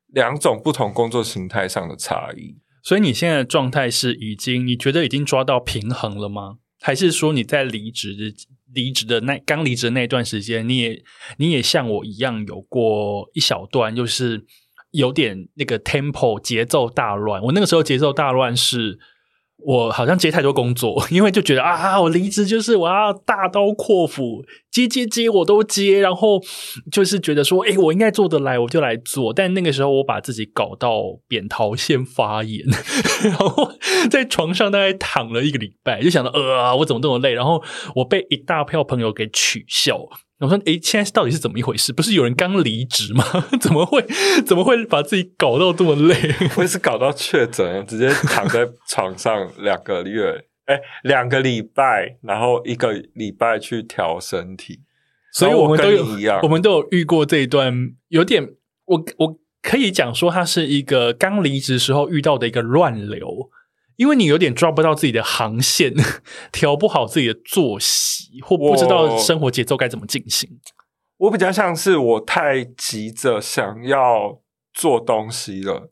[0.08, 2.58] 两种不同工作形态上的差异。
[2.88, 6.60] 所以你现在的状态是已经你觉得已经抓到平衡了吗？
[6.80, 8.34] 还是说你在离职的
[8.74, 11.04] 离职的那刚离职的那段时间，你也
[11.36, 14.46] 你也像我一样有过一小段，就是
[14.92, 17.42] 有点那个 tempo 节奏大乱。
[17.44, 18.98] 我那个时候节奏大乱是。
[19.58, 26.40] 我好像接太多工作， 因为就觉得啊，我离职就是我要大刀阔斧接接接我都接，然后
[26.92, 29.34] 就是觉得说，诶，我应该做得来，我就来做。
[29.34, 32.64] 但那个时候我把自己搞到扁桃腺发炎，
[33.24, 33.72] 然后
[34.10, 37.34] 在床上大概躺了一个礼拜，就想到呃，我怎么这么累？
[37.34, 37.62] 然后
[37.96, 40.00] 我被一大票朋友给取笑。
[40.40, 41.92] 我说：“诶，现在到底是怎么一回事？
[41.92, 43.24] 不是有人刚离职吗？
[43.60, 44.06] 怎么会
[44.46, 46.16] 怎么会把自己搞到这么累？
[46.56, 54.82] 我也是搞到确诊，直接躺在床上 两个月，诶，两个礼拜，然后一个礼拜去调身体。
[55.34, 57.74] 所以我们都有，我们都有遇过这一段，
[58.10, 58.48] 有点
[58.86, 63.50] 我我可以讲说，它是一个刚离职时候遇到的一个乱流。”
[63.98, 65.94] 因为你有点抓不到自己的航线，
[66.54, 70.50] 调不好自己的作息，或不知道生活节奏该怎么进行。
[71.18, 74.40] 我，我比较像是我太急着想要
[74.72, 75.92] 做东西了，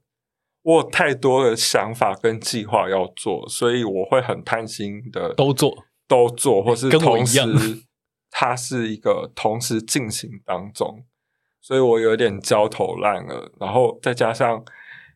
[0.61, 5.75] 我有太多的想法跟计划要做，所以我会很贪心的都做，
[6.07, 7.41] 都做，或是同时
[8.29, 11.03] 它是一个同时进行当中，
[11.59, 13.51] 所以我有点焦头烂额。
[13.59, 14.63] 然后再加上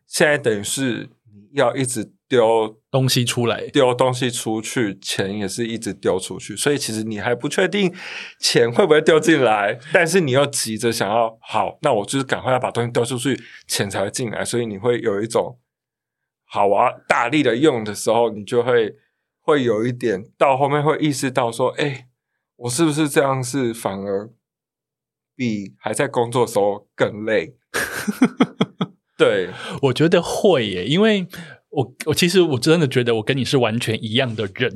[0.08, 1.08] 现在等于是
[1.52, 7.92] 要一直丢东西出来，丢东西出去，钱也是一直丢出去，所以其实你还不确定
[8.38, 15.58] 钱会不会丢进来，但是你又急着想要好，那我就是赶快要把东西丢出去，钱才会进来，所以你会有一种
[16.44, 18.94] 好啊，大力的用的时候，你就会
[19.40, 22.06] 会有一点到后面会意识到说，哎，
[22.54, 24.30] 我是不是这样是反而
[25.34, 27.56] 比还在工作的时候更累？
[29.18, 29.50] 对，
[29.82, 31.26] 我觉得会耶，因为。
[31.70, 34.72] 我我其实我真的觉得我跟你是完全一样的人，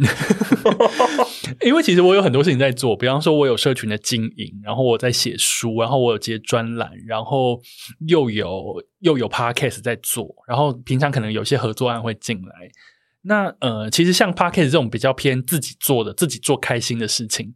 [1.66, 7.60] 因为其实我有很多事情在做，比方说我有社群的经营，然后我在写书，然后我有接专栏，然后
[8.06, 12.70] 又有又有 podcast 在做，然后平常可能有些合作案会进来。
[13.22, 17.54] 那呃，其实像 podcast 这种比较偏自己做的、自己做开心的事情，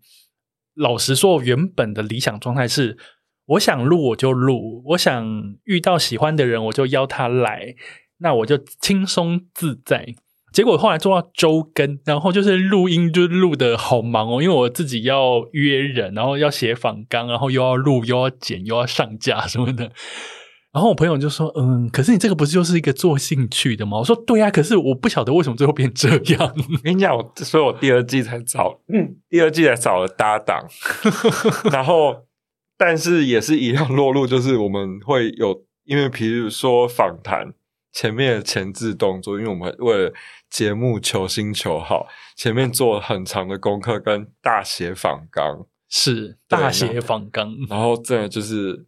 [0.74, 2.98] 老实说，原本的理想状态是，
[3.46, 7.76] 我想录我就录，我想遇到喜欢的人我就邀他来。
[8.20, 10.14] 那我就轻松自在，
[10.52, 19.92] 结果后来做到周更，然后就是录音就录的好忙哦，因为我自己要约人，然后要写访纲，然后又要录，又要剪，又要上架什么的。
[20.70, 30.66] 然后我朋友就说：“嗯，可是你这个不是就是一个做兴趣的吗？”我说：“对呀，可是我不晓得为什么最后变这样。”我跟你讲，我所以我第二季才找，嗯，第二季才找了搭档，
[31.72, 32.14] 然后
[32.76, 37.54] 但是也是一样落入，就是我们会有，因为比如说访谈。
[37.98, 40.12] 前面的前置动作，因为我们为了
[40.48, 48.86] 节目求新求好，前面做了很长的功课跟大写仿纲，是大写仿纲，然后真的就是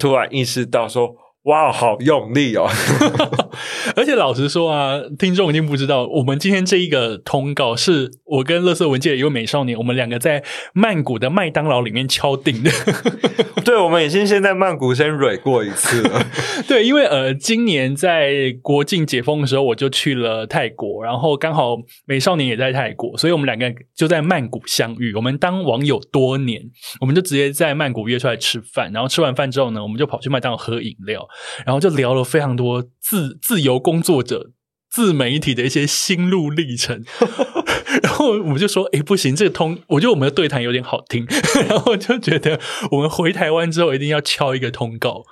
[0.00, 1.14] 突然意识到说。
[1.44, 2.68] 哇，好用力哦！
[3.96, 12.70] 而且老实说啊，听众一定不知道，我们今天这一个通告是我跟乐色文界的一位美少年，我们两个在曼谷的麦当劳里面敲定的。
[13.64, 16.26] 对，我们已经先在曼谷先蕊过一次了。
[16.66, 21.76] 对，因为呃，今年在国境解封的时候，我就去了泰国，然后刚好
[22.06, 25.14] 美少年也在泰国，所以我们两个就在曼谷相遇。
[25.14, 26.62] 我们当网友多年，
[27.00, 31.26] 我们就直接在曼谷约出来吃饭，然后吃完饭之后呢，我们就跑去麦当劳喝饮料。
[31.66, 34.50] 然后就聊了非常多自自由工作者、
[34.90, 37.02] 自媒体的一些心路历程，
[38.04, 41.26] 然后我们就说：“哎，不行，这个通，我觉得我们的对谈有点好听。
[41.68, 42.60] ”然后就觉得
[42.90, 45.24] 我们回台湾之后一定要敲一个通告。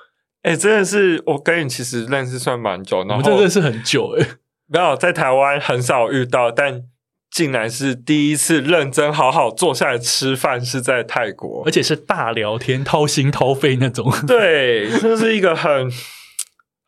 [0.43, 4.27] 哎，真的是我跟你其实认识算蛮久，然后我们真的是很久哎，
[4.67, 6.85] 没有在台湾很少遇到，但。
[7.31, 14.11] 竟然是第一次认真好好坐下来吃饭，是在泰国，而且是大聊天、掏心掏肺那种。
[14.27, 15.93] 对， 这是一个很。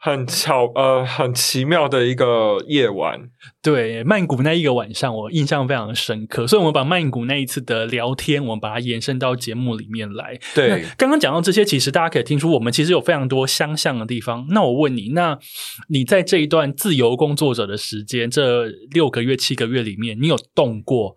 [0.02, 3.28] 很巧，呃，很奇妙的一个夜晚。
[3.60, 6.46] 对，曼谷那一个晚上，我印象非常深刻。
[6.46, 10.38] 所以，我们把曼谷那一次的聊天，我们把它延伸到节目里面来。
[10.54, 14.46] 对，刚刚讲到这些，其实大家可以听出，我们其实有非常多相像的地方。
[14.48, 15.38] 那我问你，那
[15.90, 21.16] 你在这一段自由工作者的时间，这六个月、七个月里面，你有动过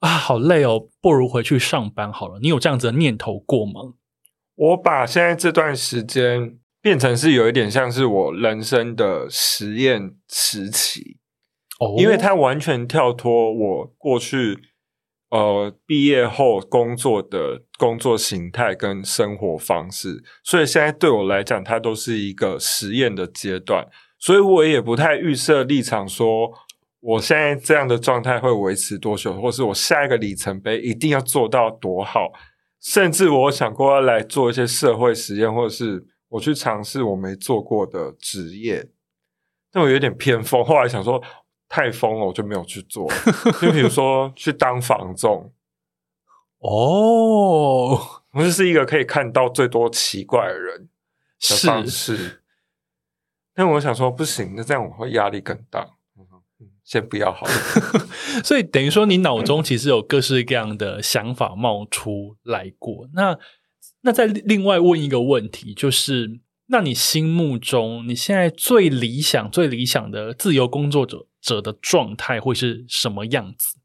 [0.00, 0.08] 啊？
[0.08, 2.40] 好累哦，不如回去上班好了。
[2.42, 3.94] 你有这样子的念头过吗？
[4.56, 6.58] 我把现在这段时间。
[6.84, 11.16] 变成是有一点像是我人生的实验时期
[11.78, 11.98] ，oh.
[11.98, 14.58] 因为它完全跳脱我过去
[15.30, 23.86] 呃毕业后工作的工作形态跟生活方式，所以现在对我来讲，它都是一个实验的阶段，
[24.18, 26.52] 所以我也不太预设立场，说
[27.00, 32.30] 我现在这样的状态会维持多久，或是我下一个里程碑一定要做到多好，
[32.82, 36.08] 甚至我想过要来做一些社会实验，或者是。
[36.34, 38.90] 我去尝试我没做过的职业，
[39.70, 40.64] 但我有点偏疯。
[40.64, 41.22] 后来想说
[41.68, 43.08] 太疯了，我就没有去做。
[43.60, 45.52] 就比如说 去当房仲，
[46.58, 47.96] 哦，
[48.32, 50.88] 我就是一个可以看到最多奇怪的人
[51.48, 52.16] 的方式。
[52.16, 52.42] 是
[53.54, 55.88] 但我想说不行，那这样我会压力更大。
[56.82, 57.52] 先不要好了。
[58.42, 63.08] 所以等于说，你脑中其实有各式各样的想法冒出来过。
[63.14, 63.38] 那。
[64.02, 73.78] 那再另外问一个问题，就是那你心目中你现在最理想、最理想的自由工作者者的状态会是什么样子？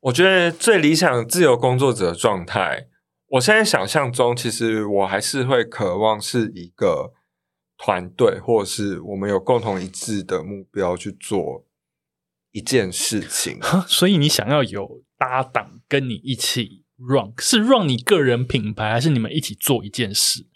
[0.00, 2.86] 我觉得最理想的自由工作者的状态，
[3.30, 7.12] 我现在想象中，其实我还是会渴望是一个
[7.76, 11.66] 团队，或者是我们有共同一致的目标去做
[12.52, 13.58] 一件事情。
[13.88, 16.85] 所以你想要有搭档跟你一起。
[16.98, 20.46] Run 是 run 你个人品牌，还是你们一起做一件事？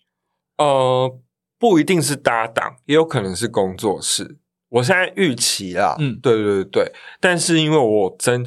[0.57, 1.19] 呃，
[1.59, 4.39] 不一定是搭档，也有可能是工作室。
[4.71, 8.47] 我现在预期啦，嗯，对对对对，但是因为我真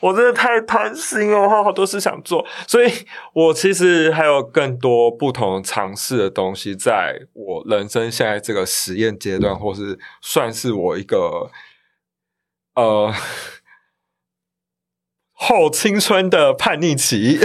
[0.00, 2.92] 我真的太贪心了，我好多事想做，所以
[3.32, 11.50] 我其实还有更多不同尝试的东西，在我人生现在这个实验阶段，或是算是我一个
[12.74, 13.12] 呃。
[15.36, 17.38] 后青春的叛逆期，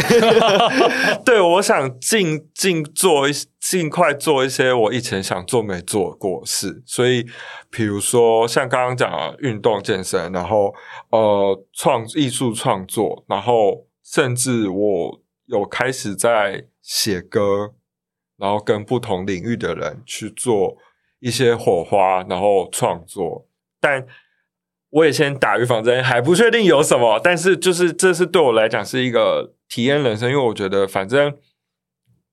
[1.26, 7.26] 对，我想尽尽做一尽快做一些我以前想做没做过事，所以
[7.72, 10.74] 比如说像刚刚讲的运动健身，然后
[11.10, 17.74] 呃创艺术创作，然后甚至我有开始在写歌，
[18.38, 20.78] 然后跟不同领域的人去做
[21.20, 23.48] 一些火花，然后创作，
[23.82, 24.06] 但。
[24.92, 31.36] 我也先打预防针，还不确定有什么，但是就是这是对我来讲是一个体验人生，因为我觉得反正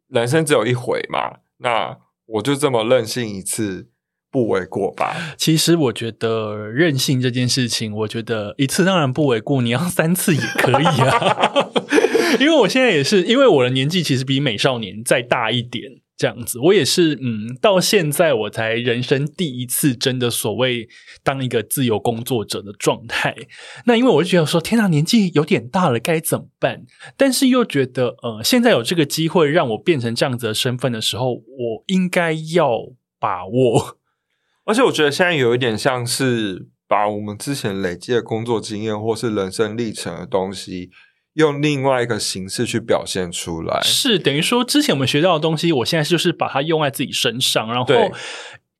[0.08, 3.88] 人生只有一回嘛，那我就这么任性一次
[4.30, 5.34] 不为过吧。
[5.36, 11.52] 其实我觉得任性这件事情，我觉得一次当然不为过，你要三次也可以啊。
[12.40, 16.00] 因为我现在也是，因为我的年纪其实比美少年再大一点。
[16.16, 20.88] 这样子，我也是，嗯，到现在我才人生第一次真的所谓
[21.22, 23.36] 当一个自由工作者的状态。
[23.84, 26.86] 那因为我就觉得说，天哪，年纪有点大了，该怎么办？
[27.18, 32.78] 但是又觉得，呃，现在有这个机会让我变成这样子的身份的时候，我应该要
[33.20, 33.98] 把握。
[34.64, 40.90] 而且我觉得现在有一点像是把我们之前累积的工作经验或是人生历程的东西。
[41.36, 47.86] 用另外一个形式去表现出来，是等于说，之前我们学到的东西，我现在就是把它用在自己身上，然后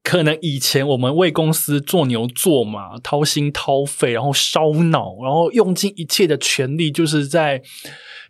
[0.03, 7.63] 可能以前我们为公司做牛做马，掏心掏肺，然后烧脑，然后用尽一切的全力，就是在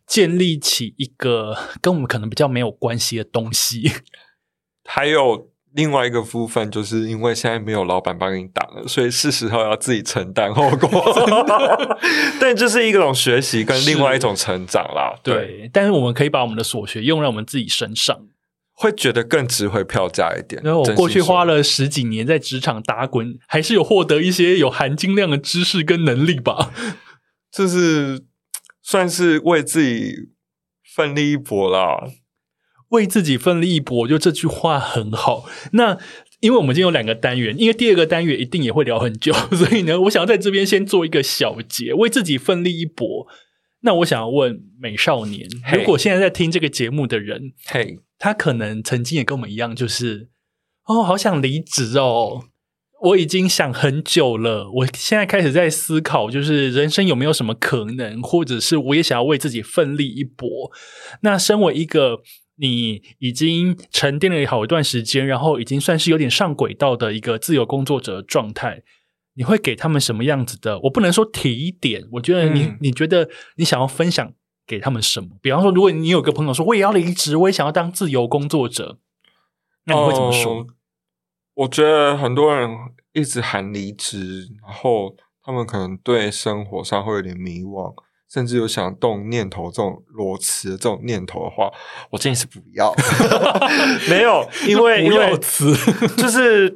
[0.06, 3.90] 建立起一个跟我们可能比较没有关系的东西，
[4.84, 5.50] 还有。
[5.76, 10.88] 另外一个部分，就是因为现在没有老板帮你挡了，所以是时候要自己承担后果。
[12.40, 15.14] 但这是一种学习跟另外一种成长啦。
[15.22, 18.18] 对，对，但是我们可以把我们的所学用在我们自己身上，
[18.72, 20.62] 会觉得更值回票价一点。
[20.64, 26.72] 因为我过去花了十几年在职场打滚，还是有获得一些有含金量的知识跟能力吧。
[27.52, 28.24] 这是
[28.82, 30.30] 算是为自己
[30.94, 32.08] 奋力一搏啦。
[32.90, 35.44] 为自己奋力一搏，我觉得这句话很好。
[35.72, 35.98] 那
[36.40, 43.26] 因为我们今天有两个单元，因为第二个单元一定也会聊很久， 所以呢，我想要在这边先做一个小结，为自己奋力一搏。
[43.80, 50.28] 那我想要问美少年如果现在在听这个节目的人，嘿他可能曾经也跟我们一样，就是
[50.86, 52.44] 哦，好想离职哦，
[53.02, 60.48] 我已经想很久了，我现在开始在思考，就是人生有没有什么可能，或者是我也想要为自己奋力一搏。
[61.20, 62.20] 那身为一个
[62.58, 68.82] 你已经沉淀了好一段时间，然后已经算是有点上轨道的一个自由工作者状态，
[69.34, 70.78] 你会给他们什么样子的？
[70.80, 74.32] 我不能说提点，我觉得你、嗯、你觉得你想要分享
[74.66, 75.36] 给他们什么？
[75.42, 78.98] 比方说，如果你有个朋友说我也要离职，我也想要当自由工作者，
[79.84, 80.54] 那你会怎么说？
[80.54, 80.66] 呃、
[81.54, 82.70] 我觉得很多人
[83.12, 87.94] 一直喊离职，然后他们可能对生活上会有点迷惘。
[88.28, 91.70] 甚至有想动念头这种裸辞的这种念头的话，
[92.10, 92.92] 我建议是不要。
[94.10, 95.74] 没有，因为因为辞
[96.18, 96.74] 就是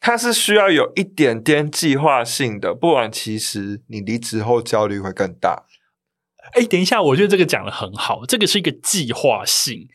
[0.00, 5.64] 它是需要有一点点计划性的，不然其实你离职后焦虑会更大。
[6.52, 9.88] 哎，等一下，我觉得这个讲得很好，这个是一个计划性。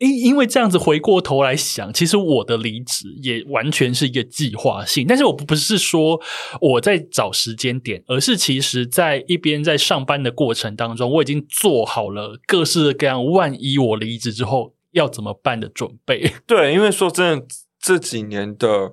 [0.00, 6.18] 因因为这样子回过头来想，其实我的离职也完全是一个计划性，但是我不是说
[6.58, 16.32] 我在找时间点，而是其实在一边在上班的过程当中，我已经做好了各式各样万一我离职之后要怎么办的准备。
[16.48, 17.46] 对，因为说真的，
[17.78, 18.92] 这几年的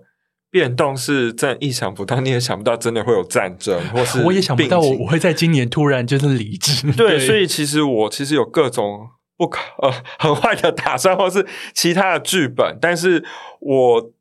[0.52, 6.92] 变动是真的意想不到，你也想不到真的会有战争，或是我也想不到我我会在今年突然就是离职。
[6.92, 9.08] 对， 对，所以其实我其实有各种。
[9.38, 13.24] 不可 呃很坏的打算，或是其他的剧本，但是
[13.60, 14.12] 我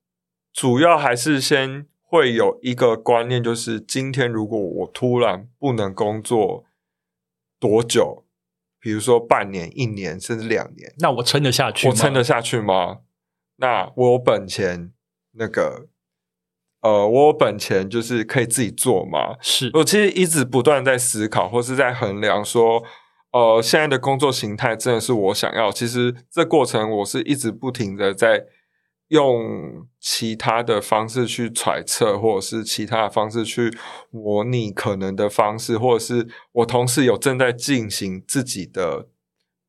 [0.52, 6.64] 主要还是先会有一个观念，就是今天如果我突然不能工作
[7.58, 8.26] 多久，
[8.78, 11.90] 比如说半年、一年，甚至两年，那我撑得下去吗？
[11.90, 12.98] 我撑得下去吗？
[13.56, 14.92] 那我有本钱，
[15.32, 15.88] 那个
[16.82, 19.36] 呃，我有本钱就是可以自己做吗？
[19.40, 22.84] 是我其实一直不断在思考，或是在衡量说。
[23.36, 25.70] 呃，现在的工作形态真的是我想要。
[25.70, 28.46] 其实这过程我是一直不停的在
[29.08, 33.70] 用其他的方式去揣测，或者是其他的方式去
[34.10, 39.06] 模拟可能的方式，或者是我同时有正在进行自己的，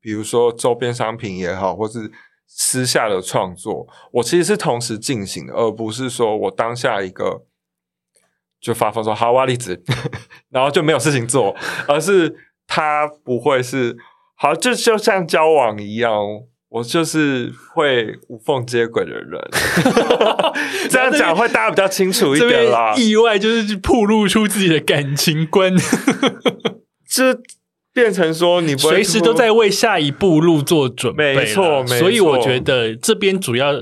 [0.00, 2.10] 比如说周边商品也好，或是
[2.46, 7.44] 私下的创作，我其实是同时进行的，而不是说我当下一个
[8.58, 9.84] 就发疯说好，哇，例子，
[10.48, 11.54] 然后就没有事情做，
[11.86, 12.34] 而是
[12.68, 13.96] 他不会是
[14.36, 16.12] 好，就就像交往一样，
[16.68, 19.40] 我就是会无缝接轨的人。
[20.88, 22.94] 这样讲会大家比较清楚一点啦。
[22.96, 25.74] 意外就是暴露出自己的感情观，
[27.10, 27.40] 这。
[27.90, 31.98] 变成说你随时都在为下一步路做准备，没错，没错。
[31.98, 33.72] 所以我觉得这边主要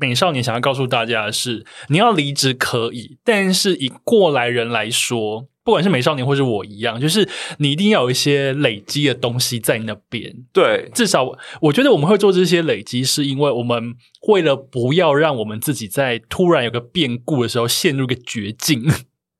[0.00, 7.26] 美少年想要告诉大家的是，你要离职可以，但是以过来人来说，不管是美少年或是我一样，就是
[7.58, 10.44] 你一定要有一些累积的东西在那边。
[10.52, 11.26] 对，至少
[11.62, 13.94] 我觉得我们会做这些累积，是因为我们
[14.28, 18.84] 为了不要让我们自己在突然有个变故的时候陷入个绝境。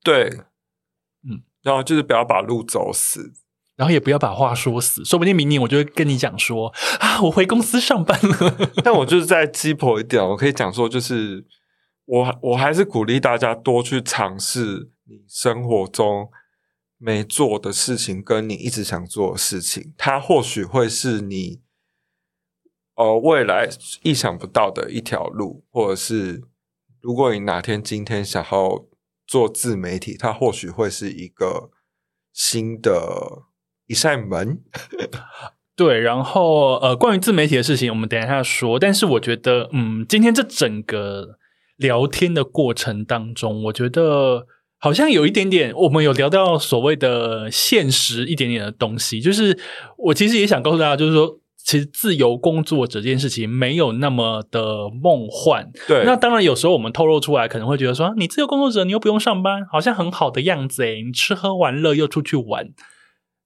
[0.03, 0.31] 对，
[1.29, 3.35] 嗯，然后就是不要把路走死。
[3.77, 8.71] 然后也不要把话说死，说不定明年我就会跟你讲说啊，我回公司上班了。
[8.85, 11.45] 但我就是再鸡婆一点，我可以讲说，就是
[12.05, 16.31] 我我还是鼓励大家多去尝试你生活中
[16.99, 21.63] 没做的事情，跟你一直想做的事情，它或许会是你
[22.95, 23.69] 呃未来
[24.03, 26.43] 意想不到的一条路，或者是
[27.01, 28.87] 如果你哪天今天想要
[29.27, 31.71] 做自媒体，它或许会是一个
[32.33, 33.47] 新的。
[33.87, 34.63] 一扇门，
[35.77, 38.79] 对，然后呃，关于自媒体的事情，我们等一下说。
[38.79, 41.39] 但是我觉得，嗯，今天这整个
[41.77, 44.47] 聊天的过程当中，我觉得
[44.85, 49.19] 好像有一点点，我们有聊到所谓的现实一点点的东西。
[49.19, 49.59] 就是
[49.97, 55.73] 我其实也想告诉大家，就是说，其实自由工作者这件事情没有那么的梦幻。
[55.89, 62.69] 对，那当然有时候我们透露出来，可能会觉得说，你自由工作者，你又不用上班，好像很好的样子诶，你吃喝玩乐又出去玩。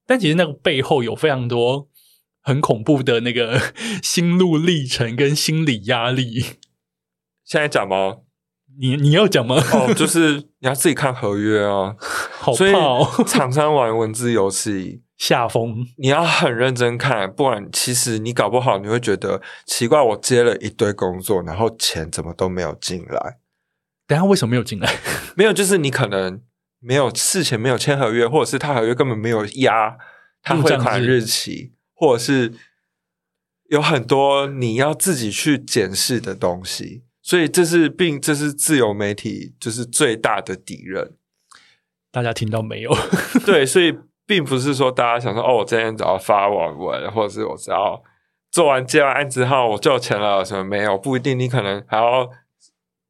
[0.09, 1.87] 但其实那个背后有非常多
[2.43, 3.61] 很恐怖的那个
[4.03, 6.41] 心路历程跟心理压力。
[7.45, 8.17] 现在讲吗？
[8.81, 9.57] 你你要讲吗？
[9.73, 11.97] 哦，就是你要自己看合约啊，
[12.39, 13.05] 好怕哦。
[13.05, 23.39] 所 以厂商玩文字游戏下风，你要很认真看，不然其实你搞不好你会觉得奇怪，我接了一堆工作，然后钱怎么都没有进来？
[24.07, 24.91] 等下为什么没有进来？
[25.37, 26.43] 没有，就是你可能。
[26.81, 29.99] 没有事前没有签合约，或者是他合约根本没有压
[30.41, 32.55] 他汇款日期，或者是
[33.69, 41.13] 有很多你要自己去检视的东西，所以这是并这是自由媒体就是最大的敌人。
[42.11, 42.91] 大家听到没有？
[43.45, 48.03] 对，所以并不是说大家想说哦，我今天只要发网文，或者是我只要
[48.51, 50.97] 做完接完案之后我就有钱了，什么没有？
[50.97, 52.31] 不一定，你可能还要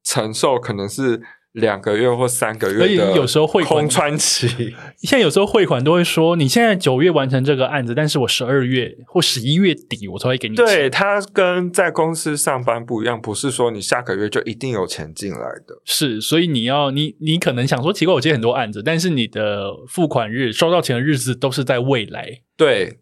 [0.03, 1.21] 承受可能是。
[1.59, 4.47] 两个月或三个月的，有时候汇款空窗期。
[4.97, 10.65] 现在有时候汇款都会说，你现在九月完成这个案子，但是我十二月或十一月底我才会给你钱。
[10.65, 15.81] 对，他跟在公司上班不一样，不是说你下个月就一定有钱进来的。
[15.85, 22.41] 是，所以你要你你可能想说奇怪，我接很多案子，但是你的付款日、收到钱的日子都是在未来。
[22.57, 22.99] 对，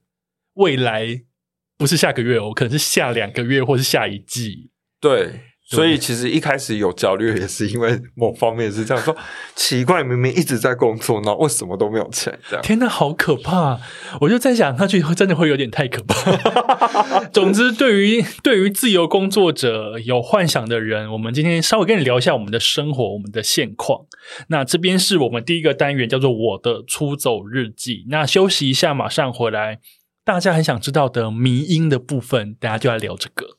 [0.56, 1.22] 未来
[1.78, 4.72] 不是下个月哦，可能是下两个月或是下一季。
[5.00, 5.42] 对。
[5.70, 9.16] 所以其实一开始有焦虑， 也是因为某方面是这样说，
[9.54, 12.40] 奇怪，明明一直在工作，那为什么都没有钱？
[12.50, 13.78] 这样，天哪，好可怕！
[14.22, 17.28] 我就在想，那去真的会有点太可怕。
[17.34, 24.06] 总之，对于对于自由工作者有幻想的人，我们今天稍微跟你聊一下我们的生活，我们的现况。
[24.48, 28.06] 那这边是我们第一个单元，叫做我的出走日记。
[28.10, 29.80] 那休息一下，马上回来。
[30.24, 33.58] 大家很想知道的迷因的部分，大家就来聊这个。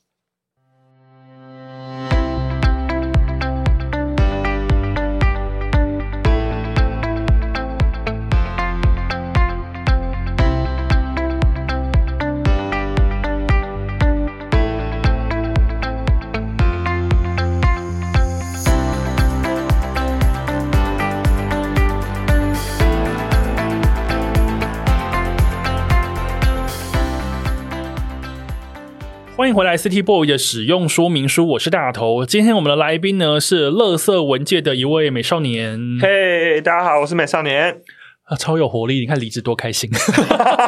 [29.48, 32.22] 欢迎回来，City Boy 的使用说明书，我是大头。
[32.26, 35.98] 今天我们的来宾呢是乐色文界的一位美少年。
[36.02, 37.80] 嘿，大家好，我是美少年
[38.24, 39.00] 啊，超有活力！
[39.00, 39.90] 你看离职多开心。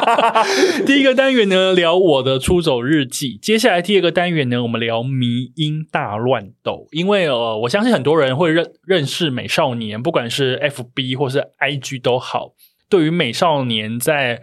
[0.87, 6.87] 第一个单元呢聊我的出走日记，接下来第二个单元呢我们聊迷音大乱斗。
[6.89, 12.53] 因为呃，我相信很多人会认认识美少年，不管是 FB 或是 IG 都好。
[12.89, 14.41] 对于美少年在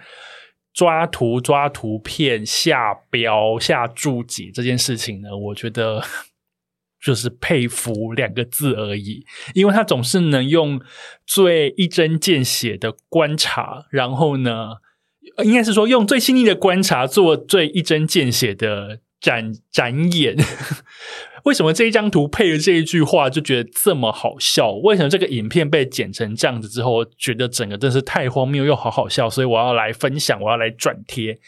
[0.79, 6.01] 抓图、抓图片、下标、下注解这件事情呢，我觉得
[7.05, 9.26] 就是佩服两个字而已。
[9.55, 10.81] 因为他总是能用
[11.26, 14.76] 最一针见血的观察，然后呢，
[15.43, 20.37] 应该是说用最细腻的观察做最一针见血的展展演。
[21.49, 24.73] 为什么这一张图配了这一句话就觉得这么好笑？
[24.73, 29.31] 为什么这个影片被剪成这样子之后，觉得整个真是太荒谬又好好笑？
[29.31, 31.41] 所以我要来分享，我要来转贴。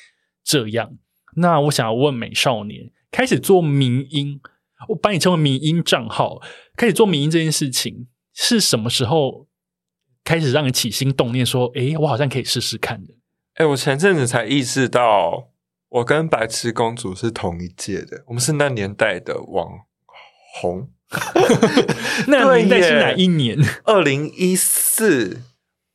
[0.42, 0.96] 这样，
[1.36, 4.40] 那我想要问美少年，开始做民音，
[4.88, 6.40] 我把你称为民音账号，
[6.76, 9.46] 开始做民音这件事情是什么时候
[10.24, 13.12] 开始让你起心动念说，诶，我好像可以试试看的？
[13.56, 15.50] 诶，我前阵子才意识到，
[15.90, 19.68] 我跟白痴公主是同一届的，我们是那年代的网
[20.54, 20.90] 红。
[22.28, 23.58] 那年代是哪一年？
[23.84, 25.42] 二零一四。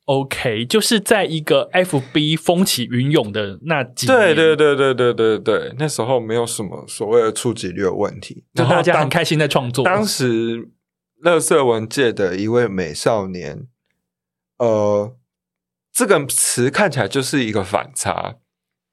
[0.04, 9.84] OK，就是在一个 FB 风起云涌的那几年，对对对对对对对，那时候没有什么所谓的触及率的问题，就大家很开心在创作。
[9.84, 10.68] 当时，
[11.18, 13.66] 乐色文界的一位美少年，
[14.58, 15.16] 呃，
[15.92, 18.36] 这个词看起来就是一个反差，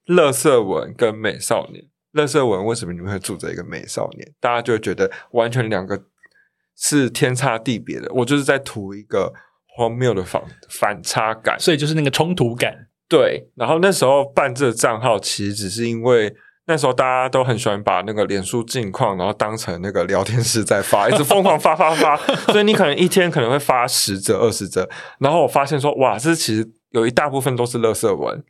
[0.05, 4.33] 乐色文跟美少年，垃圾文为什么你们会住着一个美少年？
[4.39, 6.01] 大家就会觉得完全两个
[6.77, 8.11] 是天差地别的。
[8.13, 9.33] 我就是在图一个。
[9.75, 10.39] 荒谬的反
[10.69, 12.71] 反差感，所以就是那个冲突感。
[13.09, 16.31] 对，然后那时候办这个账号，其实只是因为
[16.67, 22.15] 那时候大家都很喜欢把那个脸书近况，然后当成那个聊天室在发，一直疯狂发发发。
[22.53, 24.87] 所以你可能一天可能会发十则、二十则。
[25.17, 28.43] 然后我发现说，哇，这其实有一大部分都是垃圾文。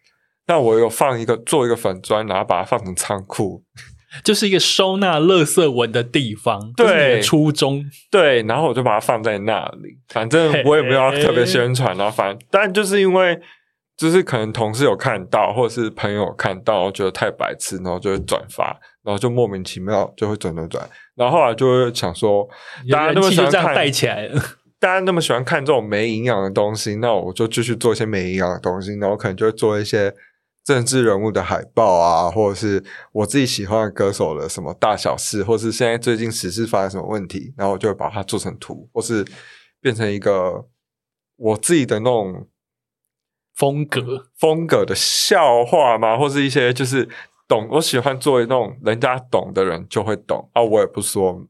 [0.48, 3.64] 那我有放一个做一个粉砖，然后把它放成仓库。
[4.24, 13.36] 就是一个收纳垃圾文的地方，对，初衷对，然后我就把它放在那里，反正我也没有要特别宣传，然后反正，但就是因为
[13.98, 18.66] 就是可能同事有看到，或者是朋友有看到，我觉得太白痴，然后就会转发，
[19.04, 22.48] 然后就莫名其妙就会转转转，然后后来就会想说，
[22.92, 24.40] 大家那么喜欢看带起来了，
[24.80, 30.14] 大家那么喜欢看这种没营养的东西，那我就继续做一些没营养的东西，然后可能就会做一些。
[30.64, 39.26] 政治人物的海报啊，或者是我自己喜欢的歌手的什么大小事，或是现在最近时事发生什么问题，然后我就会把它做成图，或是
[39.82, 40.66] 变成一个
[41.36, 42.48] 我自己的那种
[43.54, 47.10] 风格风格的笑话嘛，或是一些就是
[47.48, 51.46] 懂我喜欢做那种人家懂的人就会懂啊，我也不说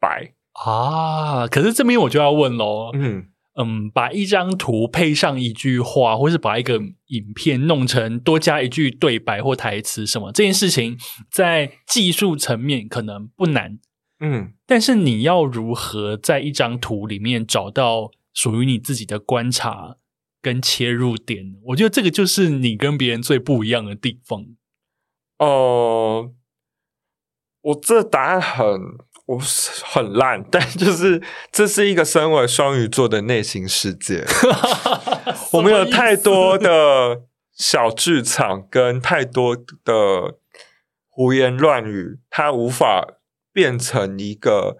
[0.00, 0.34] 白
[0.64, 3.28] 啊，可是这边我就要问喽，嗯。
[3.60, 10.96] 嗯，把一张图配上一句话，或是把一个影片弄成多加一句对白或台词什么，这件事情
[11.28, 13.80] 在技术层面可能不难，
[14.20, 19.96] 嗯，但是你要如何在一张图里面找到属于你自己的观察
[20.40, 21.56] 跟切入点？
[21.64, 24.46] 我觉得这个就是你跟别人最不一样的地方。
[25.38, 26.34] 哦、呃，
[27.62, 28.80] 我这答案很。
[29.28, 29.38] 我
[29.84, 31.22] 很烂，但就是
[31.52, 34.24] 这是一个身为双鱼座的内心世界。
[35.52, 37.24] 我们有太多的
[37.54, 39.54] 小剧场跟太多
[39.84, 40.38] 的
[41.10, 43.06] 胡言乱语，它无法
[43.52, 44.78] 变成一个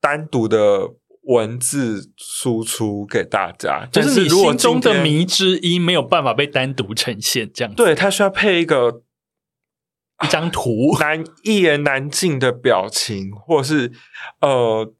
[0.00, 3.86] 单独的文字输出给大家。
[3.92, 7.76] 就是你心中的谜之一没有办法被单独呈现，这样子。
[7.76, 9.02] 对，它需要配一个。
[10.24, 13.92] 一张图， 难一言难尽的表情，或是
[14.40, 14.94] 呃，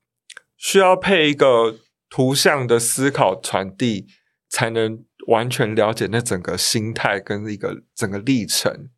[0.57, 1.77] 需要配一个
[2.11, 4.07] 图像的思考传递，
[4.49, 8.91] 才能完全了解那整个心态跟一个整个历程。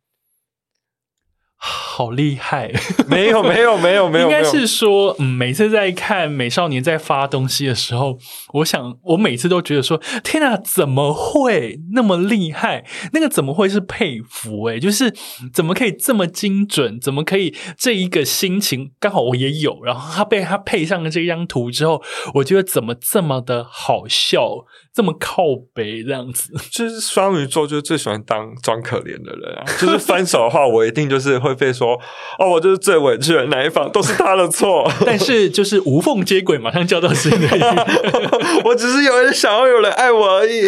[1.61, 2.71] 好厉害！
[3.09, 8.17] 没有没有没有没有，应该是说，嗯，每次在看美少年在发东西的时候，
[8.53, 12.85] 我想，我每次都觉得说，天哪，怎么会那么厉害？
[13.11, 14.67] 那个怎么会是佩服？
[14.67, 15.13] 诶，就是
[15.53, 16.97] 怎么可以这么精准？
[17.01, 22.01] 怎么可以这一个心情刚好我也有，然后他被他配上了这张图之后，
[22.35, 24.65] 我觉得怎么这么的好笑？
[24.93, 29.63] 这么靠北这样子， 就是双鱼座，就是最喜欢当装可怜的人啊。
[29.79, 31.93] 就是分手的话，我一定就是会被说
[32.39, 34.91] 哦，我就是最委屈的那一方，都是他的错。
[35.05, 37.61] 但是就是无缝接轨，马上交到新的一
[38.65, 40.67] 我只是有人想要有人爱我而已，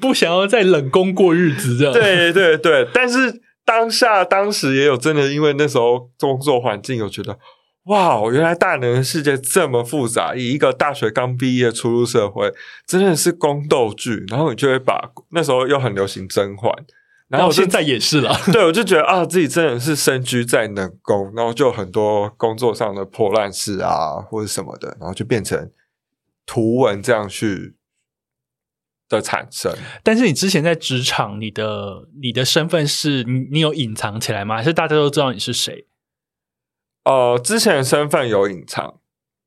[0.00, 1.92] 不想要再冷宫过日子这样。
[1.92, 7.36] 对对对，但是当下当时也有真的，因为那时候工作环境有觉得。
[7.84, 10.34] 哇，原来大人的世界这么复杂。
[10.34, 12.50] 以一个大学刚毕业初入社会，
[12.86, 14.24] 真的是宫斗剧。
[14.28, 16.72] 然后你就会把那时候又很流行甄嬛，
[17.28, 18.34] 然后我现在也是了。
[18.50, 25.70] 对，我就觉得啊，自己真的是身居在冷宫，然后就很多工作上的破烂事啊，或者什么的，然后就变成
[26.46, 27.74] 图文这样去
[29.10, 29.70] 的产生。
[30.02, 34.56] 但是你之前在职场，你的你的身份是你你有隐藏起来吗？
[34.56, 35.86] 还是大家都知道你是谁？
[37.04, 38.94] 呃，之前的身份有隐藏，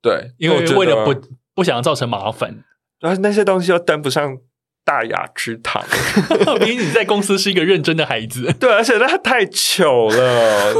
[0.01, 1.13] 对，因为为了不
[1.55, 2.63] 不想要造成麻烦，
[2.99, 4.37] 然后那些东西又登不上
[4.85, 5.83] 大雅之堂。
[6.61, 10.73] 因为你在公司是一个认真的孩子，对，而且他太糗了。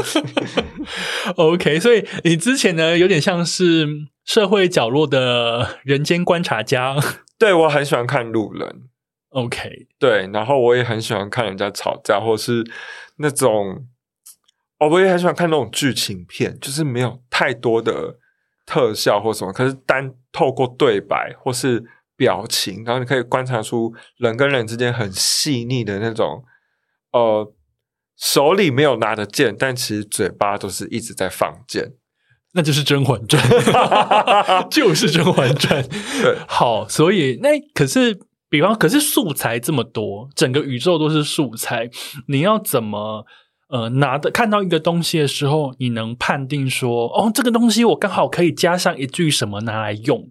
[1.36, 3.86] OK，所以你之前呢，有点像是
[4.24, 6.96] 社会角落的人间观察家。
[7.38, 8.88] 对，我很喜欢看路人。
[9.30, 12.64] OK，对，然后我也很喜欢看人家吵架，或是
[13.16, 13.86] 那种，
[14.78, 18.16] 哦，我也很喜欢看那种剧情片，就是没有太多的
[18.66, 21.82] 特效或什么，可是单透过对白或是
[22.16, 26.44] 表情，然后你可以观察出人跟人之间很细腻的那种，
[27.12, 27.52] 呃，
[28.16, 31.94] 手里没有拿的剑，但其实嘴巴都是一直在放箭，
[32.54, 33.42] 那就是《甄嬛传》，
[34.70, 35.82] 就是《甄嬛传》。
[36.22, 38.20] 对， 好，所以那可是。
[38.50, 41.90] 比方，可是素材这么多，整个宇宙都是素材，
[42.28, 43.26] 你要怎么
[43.68, 50.28] 呃拿的看到一个东西的时候，你能判定说，哦，这个东西我刚好可以加上一句什么拿来用？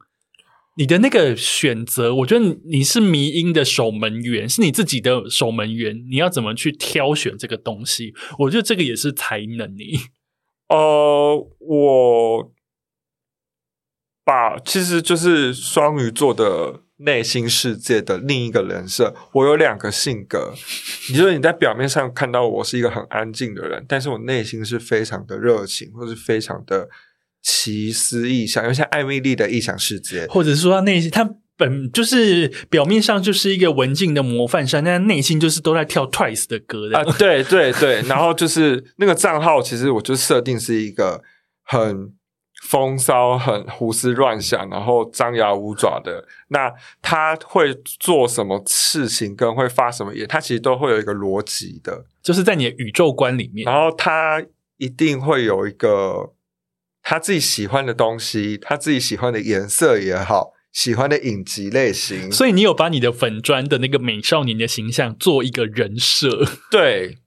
[0.77, 8.13] 你的那个选择，我觉得你是迷因的守门员，是你自己的守门员，你要怎么去挑选这个东西？
[8.39, 9.97] 我觉得这个也是才能你。
[10.69, 12.51] 呃，我
[14.23, 16.86] 把其实就是双鱼座的。
[16.97, 20.53] 内心世界的另一个人设，我有两个性格。
[21.09, 26.89] 你说你在表面上看到我是一个很安静的人，但是我内心是非常的热情，或是非常的
[27.43, 41.21] 奇思异想，有像艾米丽的异想世界，或者是说他内心他本就是表面上就是一个文静的模范生，但内心就是都在跳 Twice 的歌的啊，对对对，然后就是那个账号，其实我就设定是一个
[41.63, 42.16] 很。
[42.69, 46.27] 风骚、很胡思乱想，然后张牙舞爪的。
[46.49, 46.69] 那
[47.01, 53.63] 他会做什么事情，跟会发什么言，他其实都会有一个逻辑的，就是在你的宇宙观里面。
[53.65, 54.43] 然后他
[54.75, 56.33] 一定会有一个
[57.01, 62.29] 他自己喜欢的东西，他自己喜欢的颜色也好，喜欢的影集类型。
[62.29, 67.19] 所以你有把你的粉砖的那个美少年的形象做一个人设，对。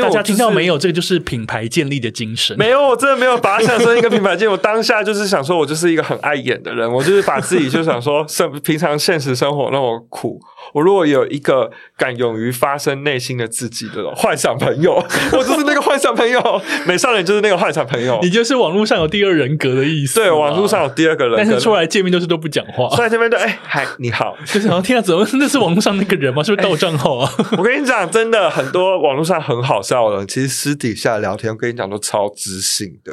[0.00, 0.78] 大家听到没有？
[0.78, 2.56] 这个就是品牌建立的精神。
[2.56, 4.50] 没有，我真的没有把它想成一个品牌建立。
[4.50, 6.90] 我当下就是想说，我就是一个很爱演的人。
[6.90, 10.40] 我就是把自己就想说，生平常现实生活那么苦，
[10.72, 14.94] 我如果有一个敢勇于发声内心的自己的幻想朋友，
[15.32, 16.62] 我就是那个幻想朋友。
[16.86, 18.18] 美少年就是那个幻想朋友。
[18.22, 20.16] 你就是网络上有第二人格的意思。
[20.16, 22.88] 对，网络上有第二个人格，但是出来见面都是都不讲话。
[22.96, 26.42] 出来见面都哎嗨你好， 就是然后听到怎么那是网络上那个人吗？
[26.42, 27.30] 是不是盗账号啊？
[27.58, 30.54] 我跟你讲，真的很多网络上很好笑的人，其实。
[30.54, 33.12] 私底下聊天，我跟你讲都超知性的，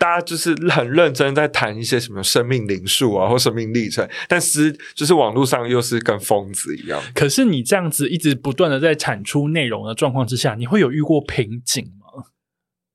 [0.00, 6.98] 大家就是很认真在谈一些什么生命灵数啊，或生命历程，但是就是网络上又是跟疯子一样。
[7.14, 12.24] 可是你这样子一直不断的在产出内容的状况之下，你会有遇过瓶颈吗？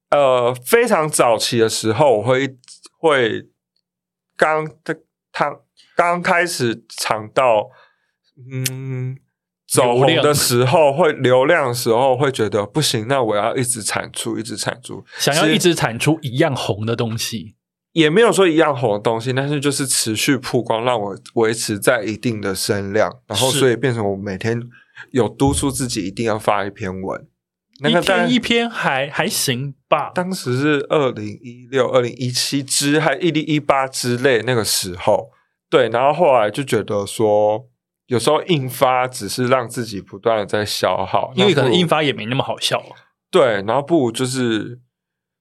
[0.09, 2.57] 呃，非常早期的时候，我会
[2.97, 3.49] 会
[4.35, 4.67] 刚
[5.31, 5.59] 他
[5.95, 7.69] 刚开始尝到，
[8.51, 9.19] 嗯。
[9.75, 17.55] 走红的时候会流量的时候会觉得不行，那我要一直产出，一直产出，想要一直产出一样红的东西，
[17.91, 24.61] 也没有说一样红的东西，但是就是持续曝光，让我维持在一定的声量，然后所以变成我每天
[25.11, 27.27] 有督促自己一定要发一篇文，
[27.81, 30.11] 那个一天一篇还还行吧。
[30.15, 35.29] 当时是二零一六、二零一七之还一零一八之类那个时候，
[35.69, 37.67] 对，然后后来就觉得说。
[38.07, 42.81] 有时候印发只是让自己不断的在消耗，因为可能印发也没那么好笑。
[43.31, 44.79] 对，然后不如就是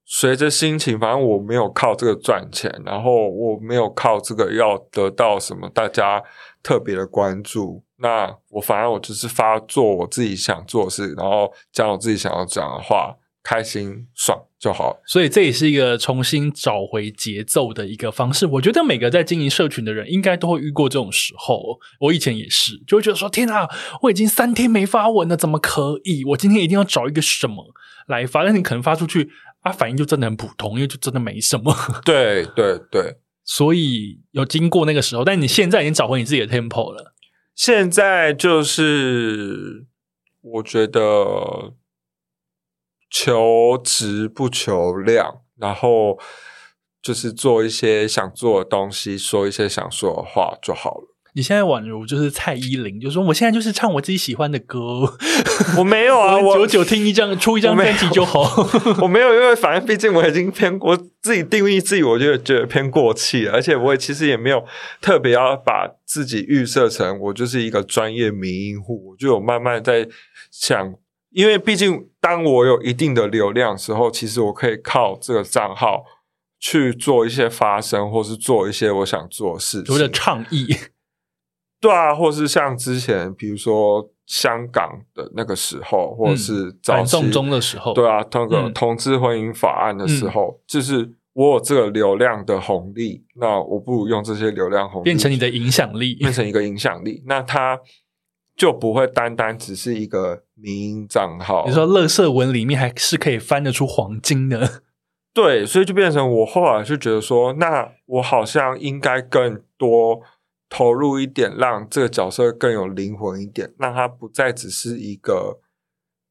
[0.04, 6.22] 随着心情，反正我没有靠这个赚钱，然后我没有靠这个要得到什么大家
[6.62, 13.16] 特别的关注，那我反而我就是发做我自己想做的事，然后讲我自己想要讲的话。
[13.46, 18.46] 开心爽就好，所以这也是一个重新找回节奏的一个方式。
[18.46, 21.78] 我觉得每个在经营社群的人，应该都会遇过这种时候。
[22.00, 23.68] 我以前也是，就会觉得说：“天啊，
[24.00, 26.24] 我已经三天没发文了，怎么可以？
[26.28, 27.74] 我今天一定要找一个什么
[28.06, 29.28] 来发。”但你可能发出去
[29.60, 31.76] 啊，反应就真的很普通，因为就真的没什么。
[32.02, 37.12] 对对对，所以有经过那个时候，但你现在已经找回你自己的 tempo 了。
[37.54, 39.84] 现在就是
[40.40, 41.74] 我觉得。
[43.16, 46.18] 求质不求量，然后
[47.00, 51.04] 就是做一些想做的东西，说一些想说的话就好了。
[51.36, 55.02] 你现在宛如就是蔡依林，就说我现在就是唱我自己喜欢的歌。
[55.78, 58.42] 我没有啊， 我久久听一张，出一张专辑就好。
[59.00, 63.52] 我没有，因为反正毕竟我已经偏我自己定义自己，我就觉得偏过气了。
[63.52, 64.64] 而且我也其实也没有
[65.00, 70.08] 特别要把自己预设成我就是一个专业迷音户，我就有慢慢在
[70.50, 70.94] 想。
[71.35, 76.05] 因为毕竟，当我有一定的流量的时候，其实我可以靠这个账号
[76.61, 79.93] 去做一些发声，或是做一些我想做的事情。
[79.93, 80.68] 或者倡议，
[81.80, 97.80] 对啊，或是像之前，比如说香港的那个时候，或者是早送中的时候，对啊，那个同志婚姻法案的时候，嗯、就是我有这个流量的红利，那我不如用这些流量红利变成你的影响力，变成一个影响力，那它
[98.57, 101.64] 就不会单单只是一个民营账号。
[101.66, 104.82] 你说，乐色文里面还是可以翻得出黄金的。
[105.32, 110.20] 对，所以就变成我后来就觉得说，那我好像应该更多
[110.68, 115.59] 投入一点，让这个角色更有灵魂一点，让他不再只是一个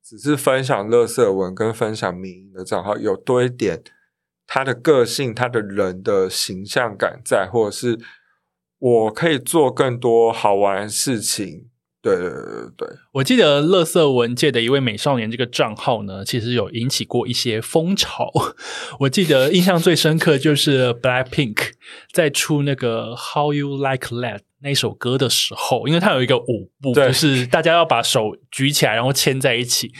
[0.02, 3.84] 只是分享乐色文跟分享民营的账号，有多一点
[4.48, 8.00] 他的个性、他的人的形象感在，或者是
[8.80, 11.70] 我可以做更多好玩的事情。
[12.04, 18.30] 对对对对，我记得垃圾文界的一位美少年这个账号呢，其实有引起过一些风潮。
[19.00, 21.72] 我记得印象最深刻就是 Blackpink
[22.12, 29.94] 在出那个 How You Like That 那首歌的时候，因为它有一个舞步，就是大家要把手举起来，然后牵在一起。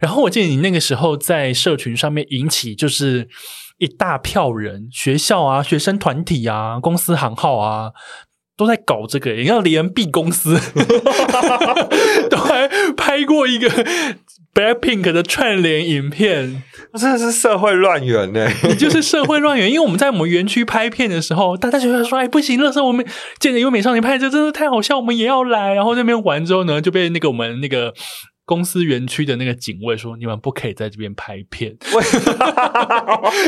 [0.00, 3.28] 然后我记得你那个时候在社群上面引起就是
[3.76, 7.92] 一大票人，学校啊、学生团体啊、公司行号啊。
[8.56, 10.58] 都在搞这个，你看连 B 公司
[12.28, 13.68] 都还拍过一个
[14.54, 16.62] Blackpink 的串联影片，
[16.98, 18.46] 真的是社会乱源呢。
[18.68, 23.04] 你就是社会乱源， 因为我们在我们园区拍片的时候，大家觉得说：“哎，不行，那时候我们
[23.40, 27.94] 见着一位美少年拍这真的太好笑，我们也要来。”然后那边玩之后呢，就被那个我们那个
[28.44, 31.74] 公司园区的那个警卫说：“你们不可以在这边拍片。”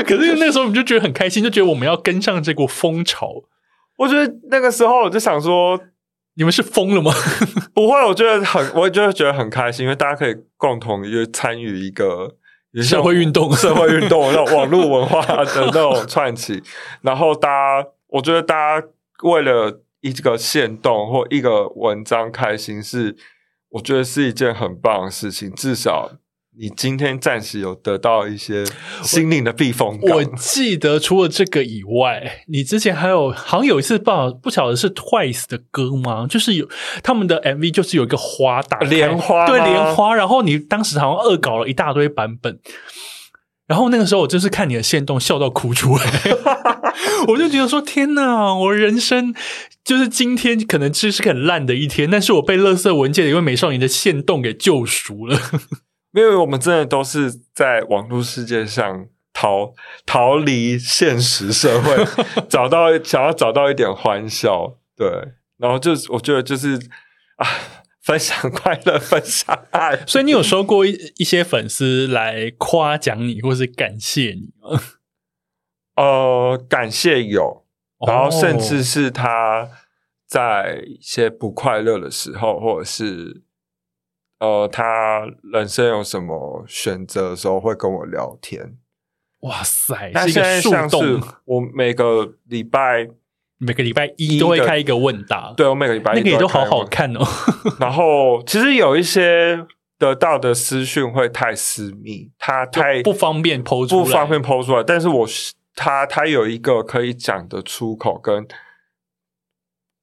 [0.06, 3.44] 可是那个时候我们就觉得很开心，就觉得我们要跟上这股风潮。
[3.96, 5.78] 我觉得那个时候我就想说，
[6.34, 7.12] 你们是疯了吗？
[7.74, 12.36] 不会，我觉得很，我就觉得很开心，因为大家可以共同去参与一个
[12.82, 16.62] 社会运动、 社会运动那种网络文化的那种串起，
[17.02, 17.48] 然后大
[17.82, 18.86] 家，我觉得大家
[19.22, 23.16] 为了一个限动或一个文章开心是，
[23.70, 26.10] 我觉得是一件很棒的事情，至少。
[26.56, 28.64] 你今天暂时有得到一些
[29.02, 30.16] 心灵的避风港。
[30.16, 36.28] 我记得除了这个以外，你之前还有好像有一次报，不晓得是 Twice 的歌吗？
[36.28, 36.68] 就是有
[37.02, 40.14] 他们的 MV，就是有一个花打莲花，对莲花。
[40.14, 42.60] 然后你当时好像恶搞了一大堆版本，
[43.66, 46.04] 然后那个时候我就是看你的线动笑到哭出来，
[47.26, 49.34] 我就觉得说天哪，我人生
[49.84, 55.36] 就是今天可能其实是个很烂的一天，但是我被垃圾文件的一位美少年的线动给救赎了。
[56.14, 59.74] 因为我们真的都是在网络世界上逃
[60.06, 61.92] 逃离现实社会，
[62.48, 65.08] 找到想要找到一点欢笑，对，
[65.58, 66.76] 然后就是我觉得就是
[67.38, 67.46] 啊，
[68.00, 70.06] 分享快乐，分享爱。
[70.06, 74.80] 所以你有收过一一些粉丝来夸奖你，或是感谢你吗？
[76.00, 77.66] 呃，感谢有，
[78.06, 79.68] 然后甚至是他
[80.28, 83.42] 在一些不快乐的时候，或者是。
[84.44, 88.76] 呃，他人生有什么选择的时候会跟我聊天。
[89.40, 90.10] 哇塞！
[90.12, 93.08] 那现在像是我每个礼拜
[93.56, 97.24] 每个礼拜一都会开一个问答，对，我每个礼拜一那个也都好好看哦。
[97.80, 99.66] 然后其实有一些
[99.98, 104.82] 得到的私讯会太私密，他太不方便 po 出来，不方便 po 出来。
[104.82, 105.26] 但是我
[105.74, 108.46] 他他有一个可以讲的出口跟。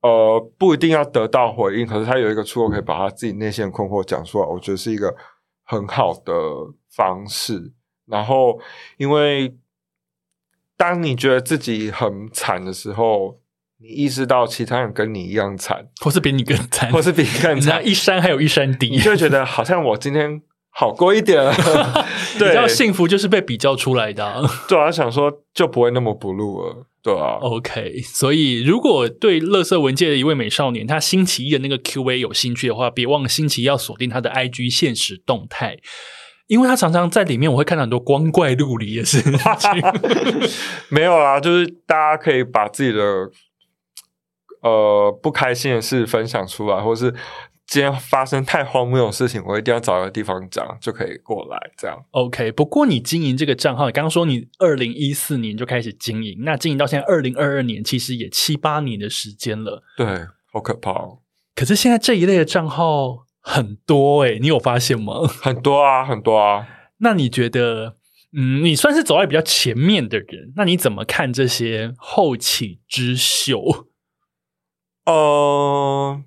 [0.02, 5.16] 呃，不一定要得到回应，可是他有一个出口，可以把他自己内心的困惑讲出来，我觉得是一个
[5.64, 6.34] 很好的
[6.90, 7.74] 方式。
[8.08, 8.60] 然后，
[8.98, 9.56] 因为
[10.76, 13.40] 当你觉得自己很惨的时候，
[13.78, 20.42] 你意识到其他人跟你一样惨，或是比你更惨，或是比你更惨， 一山还有一山低，你就会觉得好像我今天
[20.72, 21.54] 好过一点了。
[22.40, 24.42] 对，你知道幸福就是被比较出来的啊。
[24.68, 26.88] 对啊，想说就不会那么 blue 了。
[27.04, 35.80] 对啊，OK，所以如果对垃圾文界的一位美少年，他星期一的那个 Q&A 有兴趣的话，别忘了星期一要锁定他的 IG 限时动态，
[36.46, 39.34] 因为他常常在里面，我会看到很多光怪陆离的事情。
[40.90, 43.02] 没有啊，就是大家可以把自己的
[44.62, 47.14] 呃不开心的事分享出来，或是。
[47.72, 51.98] 今天发生太荒谬的事情，我一定要找一个地方讲，就可以过来这样。
[52.12, 59.82] OK，不过你经营这个账号，你刚刚说你二零一四年就开始经营，那经营到现在二零二二年，其实也七八年的时间了。
[59.96, 60.06] 对，
[60.52, 61.20] 好可怕哦。
[61.56, 65.26] 可是现在这一类的账号很多诶，你有发现吗？
[65.42, 66.68] 很多啊，很多啊。
[66.98, 67.96] 那你觉得，
[68.36, 73.88] 嗯，你算是走在比较前面的人，那你怎么看这些后起之秀？
[75.06, 76.22] 呃。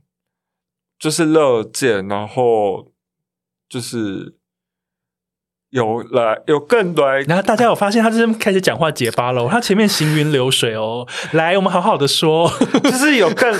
[1.04, 2.90] 就是乐见，然后
[3.68, 4.36] 就是
[5.68, 11.06] 有来有更多，然后大家有发现他这边开始讲话结巴了，他前面行云流水哦。
[11.32, 12.50] 来，我们好好的说，
[12.84, 13.54] 就是有更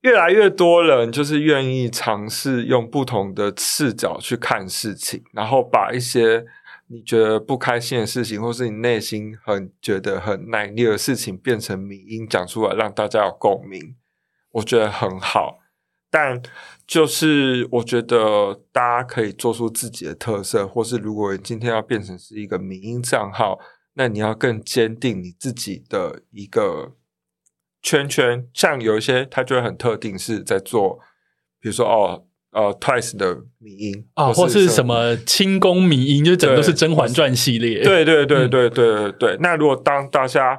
[0.00, 6.42] 越来越多人就是愿意尝试用不同的视角去看事情，然后把一些
[6.86, 13.94] 你觉得不开心的事情，或是你内心很觉得很难力的事情，变成迷因讲出来，让大家有共鸣。
[14.52, 15.58] 我觉得很好，
[16.12, 16.40] 但
[16.86, 23.58] 就是我觉得大家可以做出自己的特色，或是如果今天要变成是一个民营账号，
[23.94, 26.92] 那你要更坚定你自己的一个。
[27.84, 31.00] 圈圈，像有一些他就会很特定，是在做，
[31.60, 37.82] 比如说哦，呃，Twice 的迷音啊、哦，或是什么清宫迷音，就整个都是《甄嬛传》系列。
[37.82, 39.30] 对对对对对对对。
[39.32, 40.56] 嗯、那如果当大家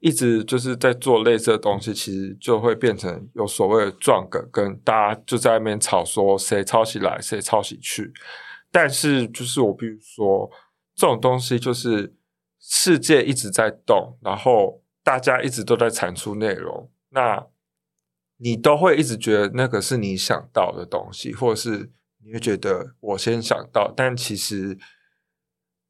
[0.00, 8.12] 一直就是在做类似的东西，其实就会变成有所谓的撞梗，跟大家就在那边吵说谁抄袭来，谁抄袭去。
[8.70, 10.50] 但是就是我比如说，
[10.94, 12.14] 这种东西就是
[12.60, 14.82] 世界一直在动，然后。
[15.06, 17.46] 大家一直都在产出内容，那
[18.38, 21.92] 你都会一直觉得那个是你想到的东西，或者是
[22.24, 24.76] 你会觉得我先想到，但其实。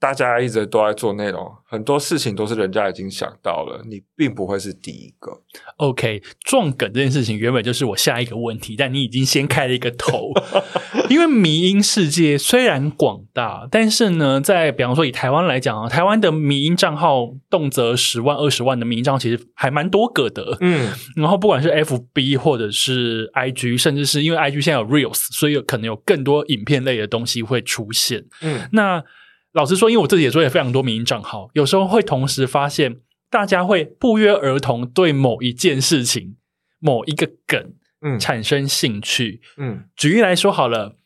[0.07, 5.33] 大家一直都在做内容，很多事情都是人家已经想到了，你并不会是第一个。
[5.79, 10.31] OK，撞梗这件事情原本就是我下一个问题，但你已经先开了一个头。
[11.11, 20.57] 因为迷音世界虽然广大，但是呢，在比方说以台湾来讲啊，台湾的迷音账号动辄十万、二十万的迷音账号其实还蛮多个的。
[20.61, 28.25] 嗯，然后不管是 FB 或者是 IG，甚至是因为 IG 现在有 Reels，所以有可能有更多影片类的东西会出现。
[28.41, 29.03] 嗯，那。
[29.57, 32.99] 老实说，因为我自己也做了非常多民营账号，有时候会同时发现，
[33.31, 36.37] 大家会不约而同对某一件事情、
[36.79, 37.73] 某一个梗，
[38.03, 39.41] 嗯，产生兴趣。
[39.57, 40.97] 嗯，举例来说好了，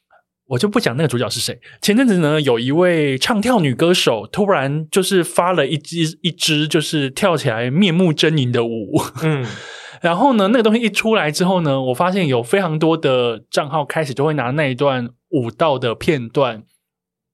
[0.48, 1.60] 我就不讲那个主角是谁。
[1.80, 9.46] 前阵子呢，有一位唱跳女歌手突然就是发了一支一支就是跳起来面目狰狞的舞，嗯，
[10.02, 16.64] 然后呢，那个东西一出来之后呢，我发现有非常多的账号开始就会拿那一段舞蹈的片段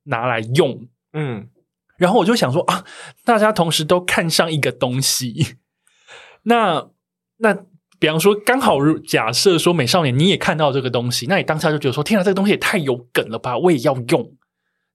[0.05, 0.87] 拿来用。
[1.19, 1.49] 嗯，
[1.97, 2.85] 然后我就想说啊，
[3.25, 5.57] 大家同时都看上一个东西，
[6.45, 6.91] 那
[7.39, 7.55] 那
[7.99, 8.77] 比方说刚好
[9.09, 14.37] 假设说美少年你也看到这个东西，那你当下就觉得说天啊，这个东西也太有梗了吧，我也要用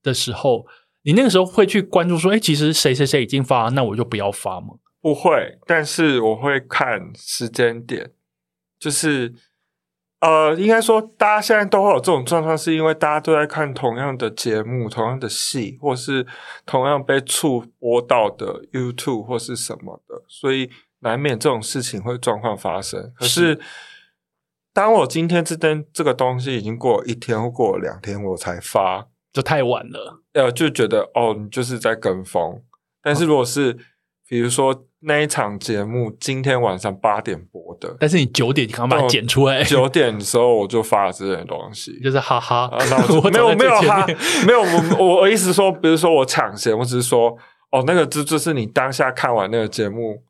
[0.03, 0.67] 的时候，
[1.01, 4.75] 你那个时候会去关注说，哎，其实谁谁谁已经发，那我就不要发吗？
[5.01, 8.11] 不会，但是我会看时间点，
[8.79, 9.33] 就是。
[10.21, 16.25] 呃，应该说，大家现在都会有这种状况，是因为大家都在看同样的节目、同样的戏，或是
[16.63, 20.69] 同样被触播到的 YouTube 或是什么的，所以
[20.99, 23.11] 难免这种事情会状况发生。
[23.15, 23.59] 可是，
[24.71, 30.21] 当我今天这灯这个东西已经过了一天或过了两天，我才发，就太晚了。
[30.33, 32.61] 呃，就觉得哦，你就是在跟风。
[33.01, 33.75] 但是如果是，
[34.27, 34.85] 比如说。
[35.03, 42.77] 那一场节目今天晚上八点播的，但是你九点刚把它剪出来，九点的时候我就发了这些东西， 就是哈哈，啊、
[43.09, 44.05] 我 我没有没有哈，
[44.45, 44.61] 没有
[44.99, 47.35] 我我意思说，比如说我抢先，我只是说
[47.71, 50.21] 哦，那个这就是你当下看完那个节目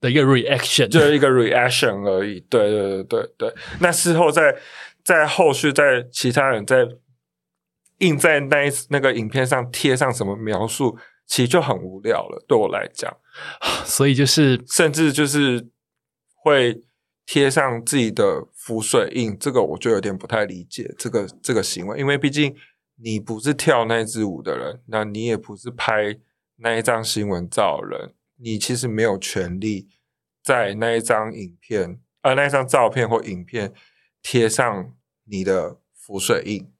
[0.00, 3.54] 的一个 reaction，就是一个 reaction 而已，对对对对对。
[3.80, 4.54] 那事后在
[5.04, 6.88] 在后续在其他人在
[7.98, 10.96] 印在那一那个影片上贴上什么描述，
[11.26, 13.16] 其实就很无聊了，对我来讲。
[13.84, 15.68] 所以就是，甚至就是
[16.42, 16.82] 会
[17.26, 22.54] 贴上自己的浮水印，这个我就有点不太理解这个这个行为，因为毕竟
[22.96, 26.16] 你不是跳那支舞的人，那你也不是拍
[26.56, 29.88] 那一张新闻照的人，你其实没有权利
[30.42, 33.72] 在那一张影片，呃，那一张照片或影片
[34.22, 34.94] 贴上
[35.24, 36.70] 你的浮水印。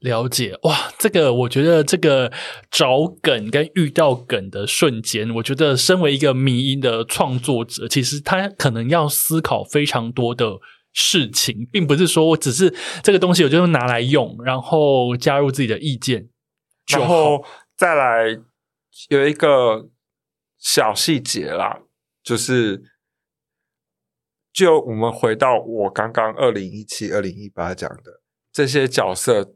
[0.00, 2.32] 了解哇，这个我觉得这个
[2.70, 10.58] 找梗跟遇到梗的瞬间，我觉得身为一个迷音的创作者，其实他可能要思考非常多的
[10.92, 16.28] 事情，并不是说我只是这个东西我就拿来用，然后加入自己的意见，
[16.88, 17.44] 然后
[17.76, 18.38] 再来
[19.08, 19.88] 有一个
[20.58, 21.80] 小细节啦，
[22.22, 22.82] 就是
[24.52, 28.20] 就我们回到我刚刚二零一七、二零一八讲的
[28.52, 29.54] 这些角色。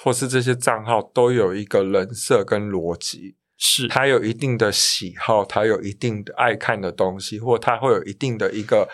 [0.00, 3.88] 或是这些账号都有一个人设跟逻辑，是。
[3.88, 8.88] 他有一定的喜好，他有一定的爱看的东西，或他会有一定的一个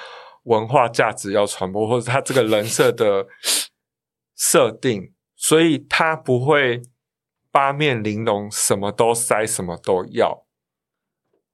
[0.45, 3.27] 文化价值要传播，或者他这个人设的
[4.37, 6.83] 设定，所以他不会
[7.51, 10.47] 八面玲珑，什么都塞，什么都要。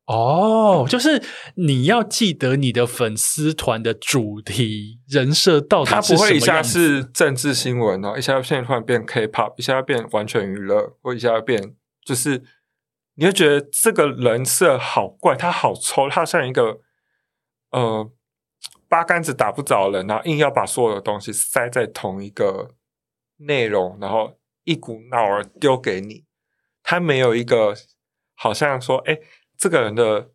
[0.07, 1.23] 哦，就是
[1.55, 6.29] 你要记得你的粉丝团的主题人设到底是什么样子。
[6.29, 11.75] 他不会一下是政治新闻哦，一下现在突然变 K-pop，一下要变完全娱乐，或一下要变，
[12.05, 12.43] 就是
[13.15, 16.81] 你会觉得这个人设好怪，他好抽，他像一个
[17.71, 18.11] 呃
[18.87, 22.75] 八竿子打不着人，然后硬要把所有的东西塞在同一个
[23.39, 26.25] 内容，然后一股脑儿丢给你，
[26.83, 27.75] 他没有一个
[28.35, 29.19] 好像说，哎，
[29.59, 30.29] 这个人的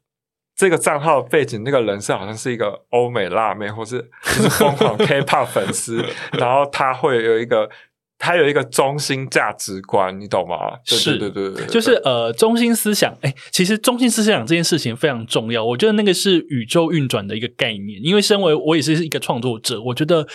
[0.56, 7.70] 这个账号背景那个人设好像是一个欧美辣妹，或是就是疯狂 K-pop 粉丝，然后他会有一个。
[8.22, 10.78] 他有一个中心价值观，你懂吗？
[10.84, 13.18] 是，对对对对，就是呃，中心思想。
[13.22, 15.64] 哎，其实中心思想这件事情非常重要。
[15.64, 18.04] 我觉得那个是宇宙运转的一个概念。
[18.04, 20.28] 因为身为我也是一个创作者，我觉得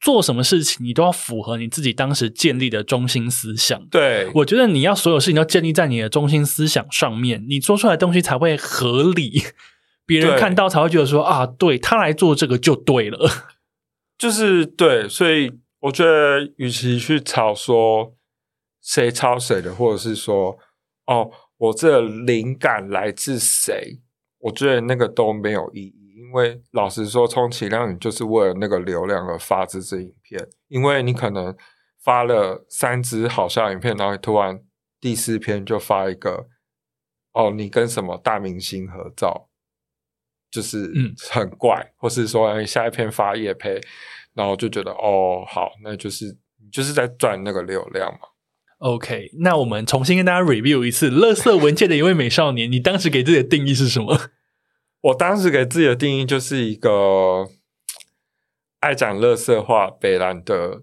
[0.00, 3.86] 做什么事情你都要符合你自己当时建立的中心思想。
[3.88, 9.42] 对，我觉得你要所有事情都建立在你的中心思想上面，你做出来的东西才会合理，
[10.06, 13.28] 别人看到才会觉得说啊，对，他来做这个就对了。
[14.18, 15.52] 就是对，所以。
[15.82, 18.14] 我觉得，与其去吵说
[18.82, 20.58] 谁抄谁的，或者是说
[21.06, 23.98] 哦，我这灵感来自谁，
[24.40, 25.99] 我觉得那个都没有意义。
[26.30, 30.48] 因为老实说，充其量你就是为了那个流量而发这支影片。
[30.68, 31.56] 因为你可能
[32.04, 34.62] 发了三支好笑影片，然后突然
[35.00, 36.46] 第四篇就发一个
[37.32, 39.48] 哦，你跟什么大明星合照，
[40.52, 40.92] 就是
[41.32, 43.80] 很怪，嗯、或是说下一篇发夜配。
[44.32, 46.38] 然后就觉得哦，好，那就是
[46.70, 48.20] 就是在赚那个流量嘛。
[48.78, 54.16] OK，那我们重新跟大家 review 一次，垃圾文件的一位美少年，你当时给自己的定义是什么？
[55.02, 57.48] 我当时给自己的定义就是一个
[58.80, 60.82] 爱讲乐色话、北兰的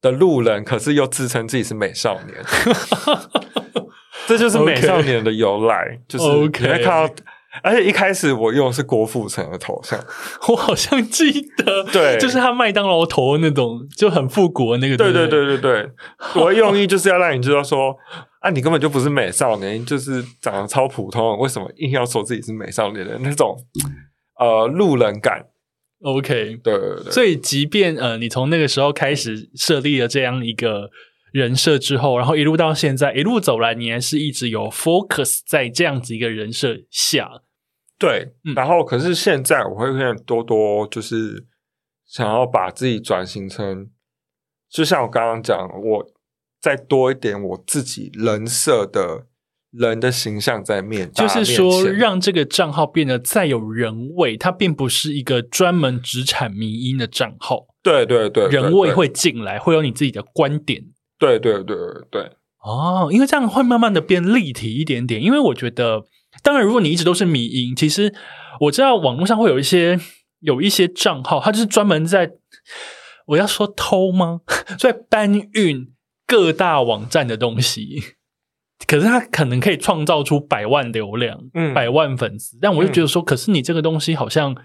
[0.00, 2.42] 的路人，可是又自称自己是美少年，
[4.26, 6.00] 这就是美少年的由来。
[6.08, 7.14] 就是你会看到。
[7.62, 9.98] 而且一开始我用的是郭富城的头像，
[10.48, 14.96] 我好像记得，对， 就是他麦当劳头那种，就很复古的那个。
[14.96, 15.90] 对对对对对，
[16.34, 17.94] 我的用意 就是要让你知道说，
[18.40, 23.56] 啊，你根本就不是美少年，就是长得超普通，为什么硬要说自己是美少年的那种
[24.38, 25.44] 呃路人感
[26.02, 27.12] ？OK，对对对。
[27.12, 30.90] 所以，即便呃，你从那个时候开始设立了这样一个。
[31.32, 37.42] 人设之后，然后一路到现在，一路走来，你还是一直有 focus 在这样子一个人设下。
[37.98, 41.46] 对，嗯、然后可是现在我会变多多，就是
[42.06, 43.88] 想要把自己转型成，
[44.68, 46.06] 就像我刚刚讲，我
[46.60, 49.26] 再多一点我自己人设的
[49.70, 57.68] 人的形象在面，就是说让这个账号变得再有人味，它并不是一个专门只产迷音的账号。
[57.82, 60.84] 对对对，人味会进来，会有你自己的观点。
[61.22, 61.76] 对对对
[62.10, 62.32] 对
[62.64, 65.22] 哦，因为这样会慢慢的变立体一点点。
[65.22, 66.04] 因为我觉得，
[66.42, 68.12] 当然，如果你一直都是迷音，其实
[68.58, 69.98] 我知道网络上会有一些
[70.40, 72.32] 有一些账号，它就是专门在
[73.26, 74.40] 我要说偷吗？
[74.78, 75.92] 在搬运
[76.26, 78.02] 各大网站的东西，
[78.88, 82.58] 可是它可能可以创造出百万流量，嗯，百万粉丝。
[82.60, 84.56] 但我就觉得说，嗯、可是你这个东西好像，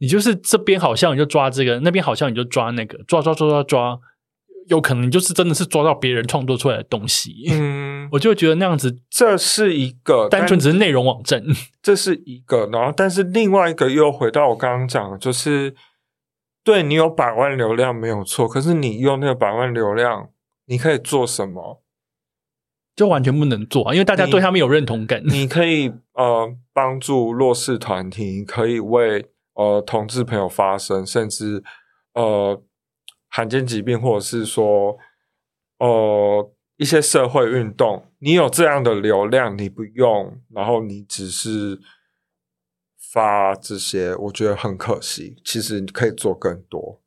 [0.00, 4.00] 你就是这边好像你就抓这个，那边好像你就抓那个，抓抓抓抓抓。
[4.68, 11.42] 有可能就是真的是抓到别人创作出来的东西，嗯，我就会觉得那样子，这是一个单纯只是内容网站，
[11.82, 15.74] 这是一个，然后但是另外一个又回到我刚刚讲的，就是
[16.62, 20.28] 对你有百万流量没有错，可是你用那个百万流量，
[20.66, 21.82] 你可以做什么？
[22.96, 25.22] 就完全不能做啊，因为大家对他们有认同感。
[25.24, 31.62] 你，你可以呃帮助弱势团体，可以为呃同志朋友发声，甚至
[32.14, 32.62] 呃。
[33.36, 34.96] 罕见疾病，或者是说，
[35.80, 41.80] 呃，一些社会运动，你有这样的流量，你不用，然后你只是
[43.12, 45.34] 发这些，我觉得很可惜。
[45.44, 47.02] 其实你可以做更多，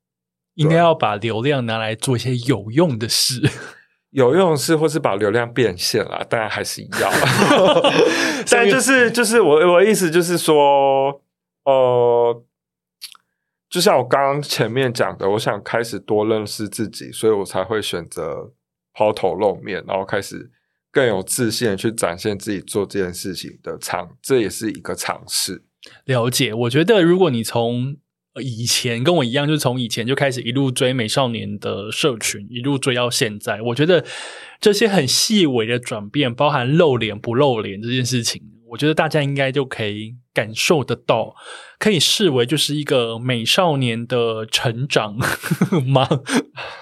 [0.55, 3.49] 应该要把流量拿来做一些有用的事，
[4.11, 6.25] 有用的事，或是把流量变现啦。
[6.29, 7.09] 当然还是要
[8.51, 11.21] 但就是就是我我意思就是说，
[11.63, 12.43] 呃。
[13.69, 18.53] 就像我刚刚前面讲的，我想开始多认识自己，所以我才会选择
[18.93, 20.49] 抛头露面，然后开始
[20.91, 25.63] 更有自信去展现自己做这件事情的尝，这也是一个尝试。
[26.05, 27.97] 了解，我觉得如果你从
[28.41, 34.05] 以前跟我一样，就是从以前就开始一路追美少年的社群，一路追到现在，我觉得
[34.61, 41.35] 这些很细微的转变，包含露脸不露脸这件事情，我觉得大家应该就可以感受得到。
[41.79, 45.15] 可以视为就是一个美少年的成长
[45.85, 46.07] 吗？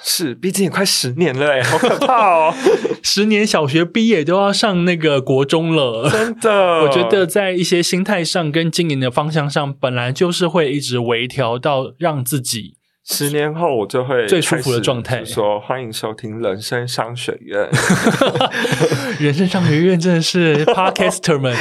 [0.02, 2.54] 是，毕竟也快十年了，哎，好可怕哦！
[3.04, 6.84] 十年小学毕业都要上那个国中了，真的。
[6.84, 12.78] 我觉得在一些心态上跟经营的方向上，本来就是会一直微调到让自己。
[13.08, 15.24] 十年后我就会最舒服的状态。
[15.24, 17.70] 说欢迎收听人生商学院，
[19.20, 21.56] 人生商学院真的是 Podcaster 们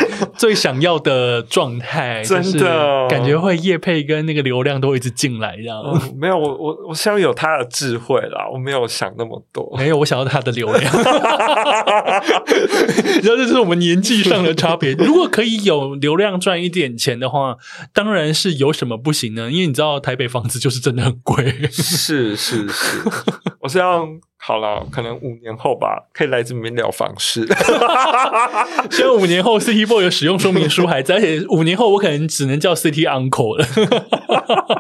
[0.45, 5.83] 最想要的状态，真的感觉会业配跟那个流量都一直进来这样。
[5.83, 9.75] 嗯、没有，我我我希望有他的智慧啦，我没有想那么多。
[9.79, 10.93] 没有，我想要他的流量。
[10.93, 11.03] 然
[13.25, 14.93] 后这是我们年纪上的差别。
[14.93, 17.57] 如果可以有流量赚一点钱的话，
[17.95, 19.51] 当然是有什么不行呢？
[19.51, 21.71] 因为你知道台北房子就是真的很贵。
[21.71, 22.99] 是是是，
[23.65, 27.49] 我希望好了，可能五年后吧，可以来这边聊房事。
[28.93, 33.67] 希望五年后 City Boy 的使用说明书还在，而且五年后我可能只能叫 City Uncle 了。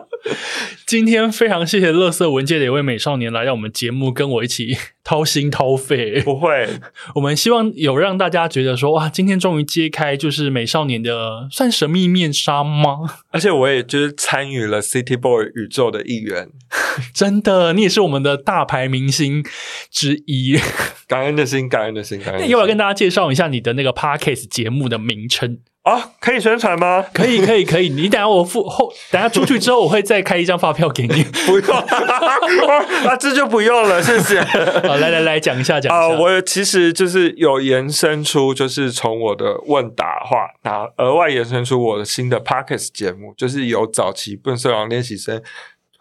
[0.86, 6.20] 今天非常谢谢乐色文界的一位美少年来到我们节目，跟我一起掏心掏肺。
[6.22, 6.68] 不会，
[7.16, 12.98] 我们希望有让大家觉得说，哇，今天终于揭开就是美少年的算神秘面纱吗？
[13.30, 16.48] 而且我也就是参与了 City Boy 宇宙的一员，
[17.12, 19.44] 真的，你也是我们的大牌明星
[19.90, 20.58] 之一。
[21.06, 22.46] 感恩的心，感恩的心，感恩的心。
[22.46, 25.58] 那一会儿跟大家介绍一下你的那个 Podcast 节目的名称。
[25.84, 27.04] 啊、哦，可以宣传吗？
[27.12, 27.90] 可以，可以，可以。
[27.90, 31.22] 你等下我付后，等下出去之后，我会再开一张发票给你。
[31.44, 31.76] 不用，
[33.06, 34.40] 啊，这就不用了，谢谢。
[34.88, 35.94] 好，来来来，讲一下，讲一下。
[35.94, 45.42] 啊、呃，我其实就是有延伸出，就是从我的问答话，那额外延伸出我的新的 Podcast 节目，就是有早期笨色狼练习生。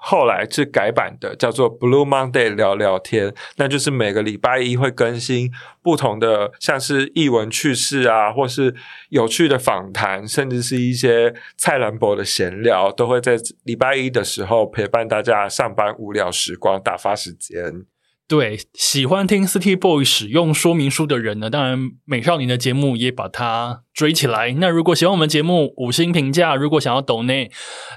[0.05, 5.49] 后来是改版的，叫做 Blue Monday 聊聊天，那就是每个礼拜一会更新
[5.81, 8.75] 不同的，像是艺文趣事啊，或是
[9.09, 17.85] 有趣的访谈，甚至是一些蔡澜博的闲聊，都会在礼拜一的时候陪伴大家上班无聊时光，打发时间。
[18.33, 24.55] 对，喜欢听 City Boy 使用说明书的人呢，当然美少年的节目也把它追起来。
[24.57, 26.55] 那如果喜欢我们节目，五星评价。
[26.55, 27.51] 如果想要抖内，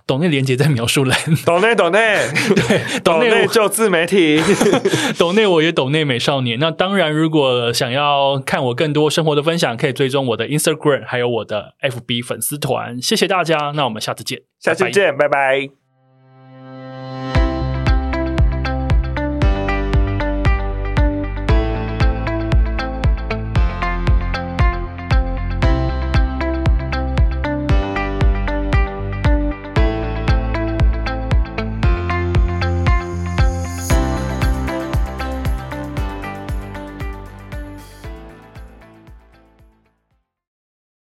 [0.06, 1.18] 抖内连接在描述栏。
[1.46, 2.18] 抖内抖内，
[2.54, 4.38] 对，抖内就自媒体。
[5.18, 6.58] 抖内我也抖内美少年。
[6.58, 13.00] 那当然，如果想要看我更多生活的分享，可以追踪我的 Instagram，还有我的 FB 粉丝团。
[13.00, 15.28] 谢谢大家，那我们下次见，下次见，拜拜。
[15.28, 15.85] 拜拜。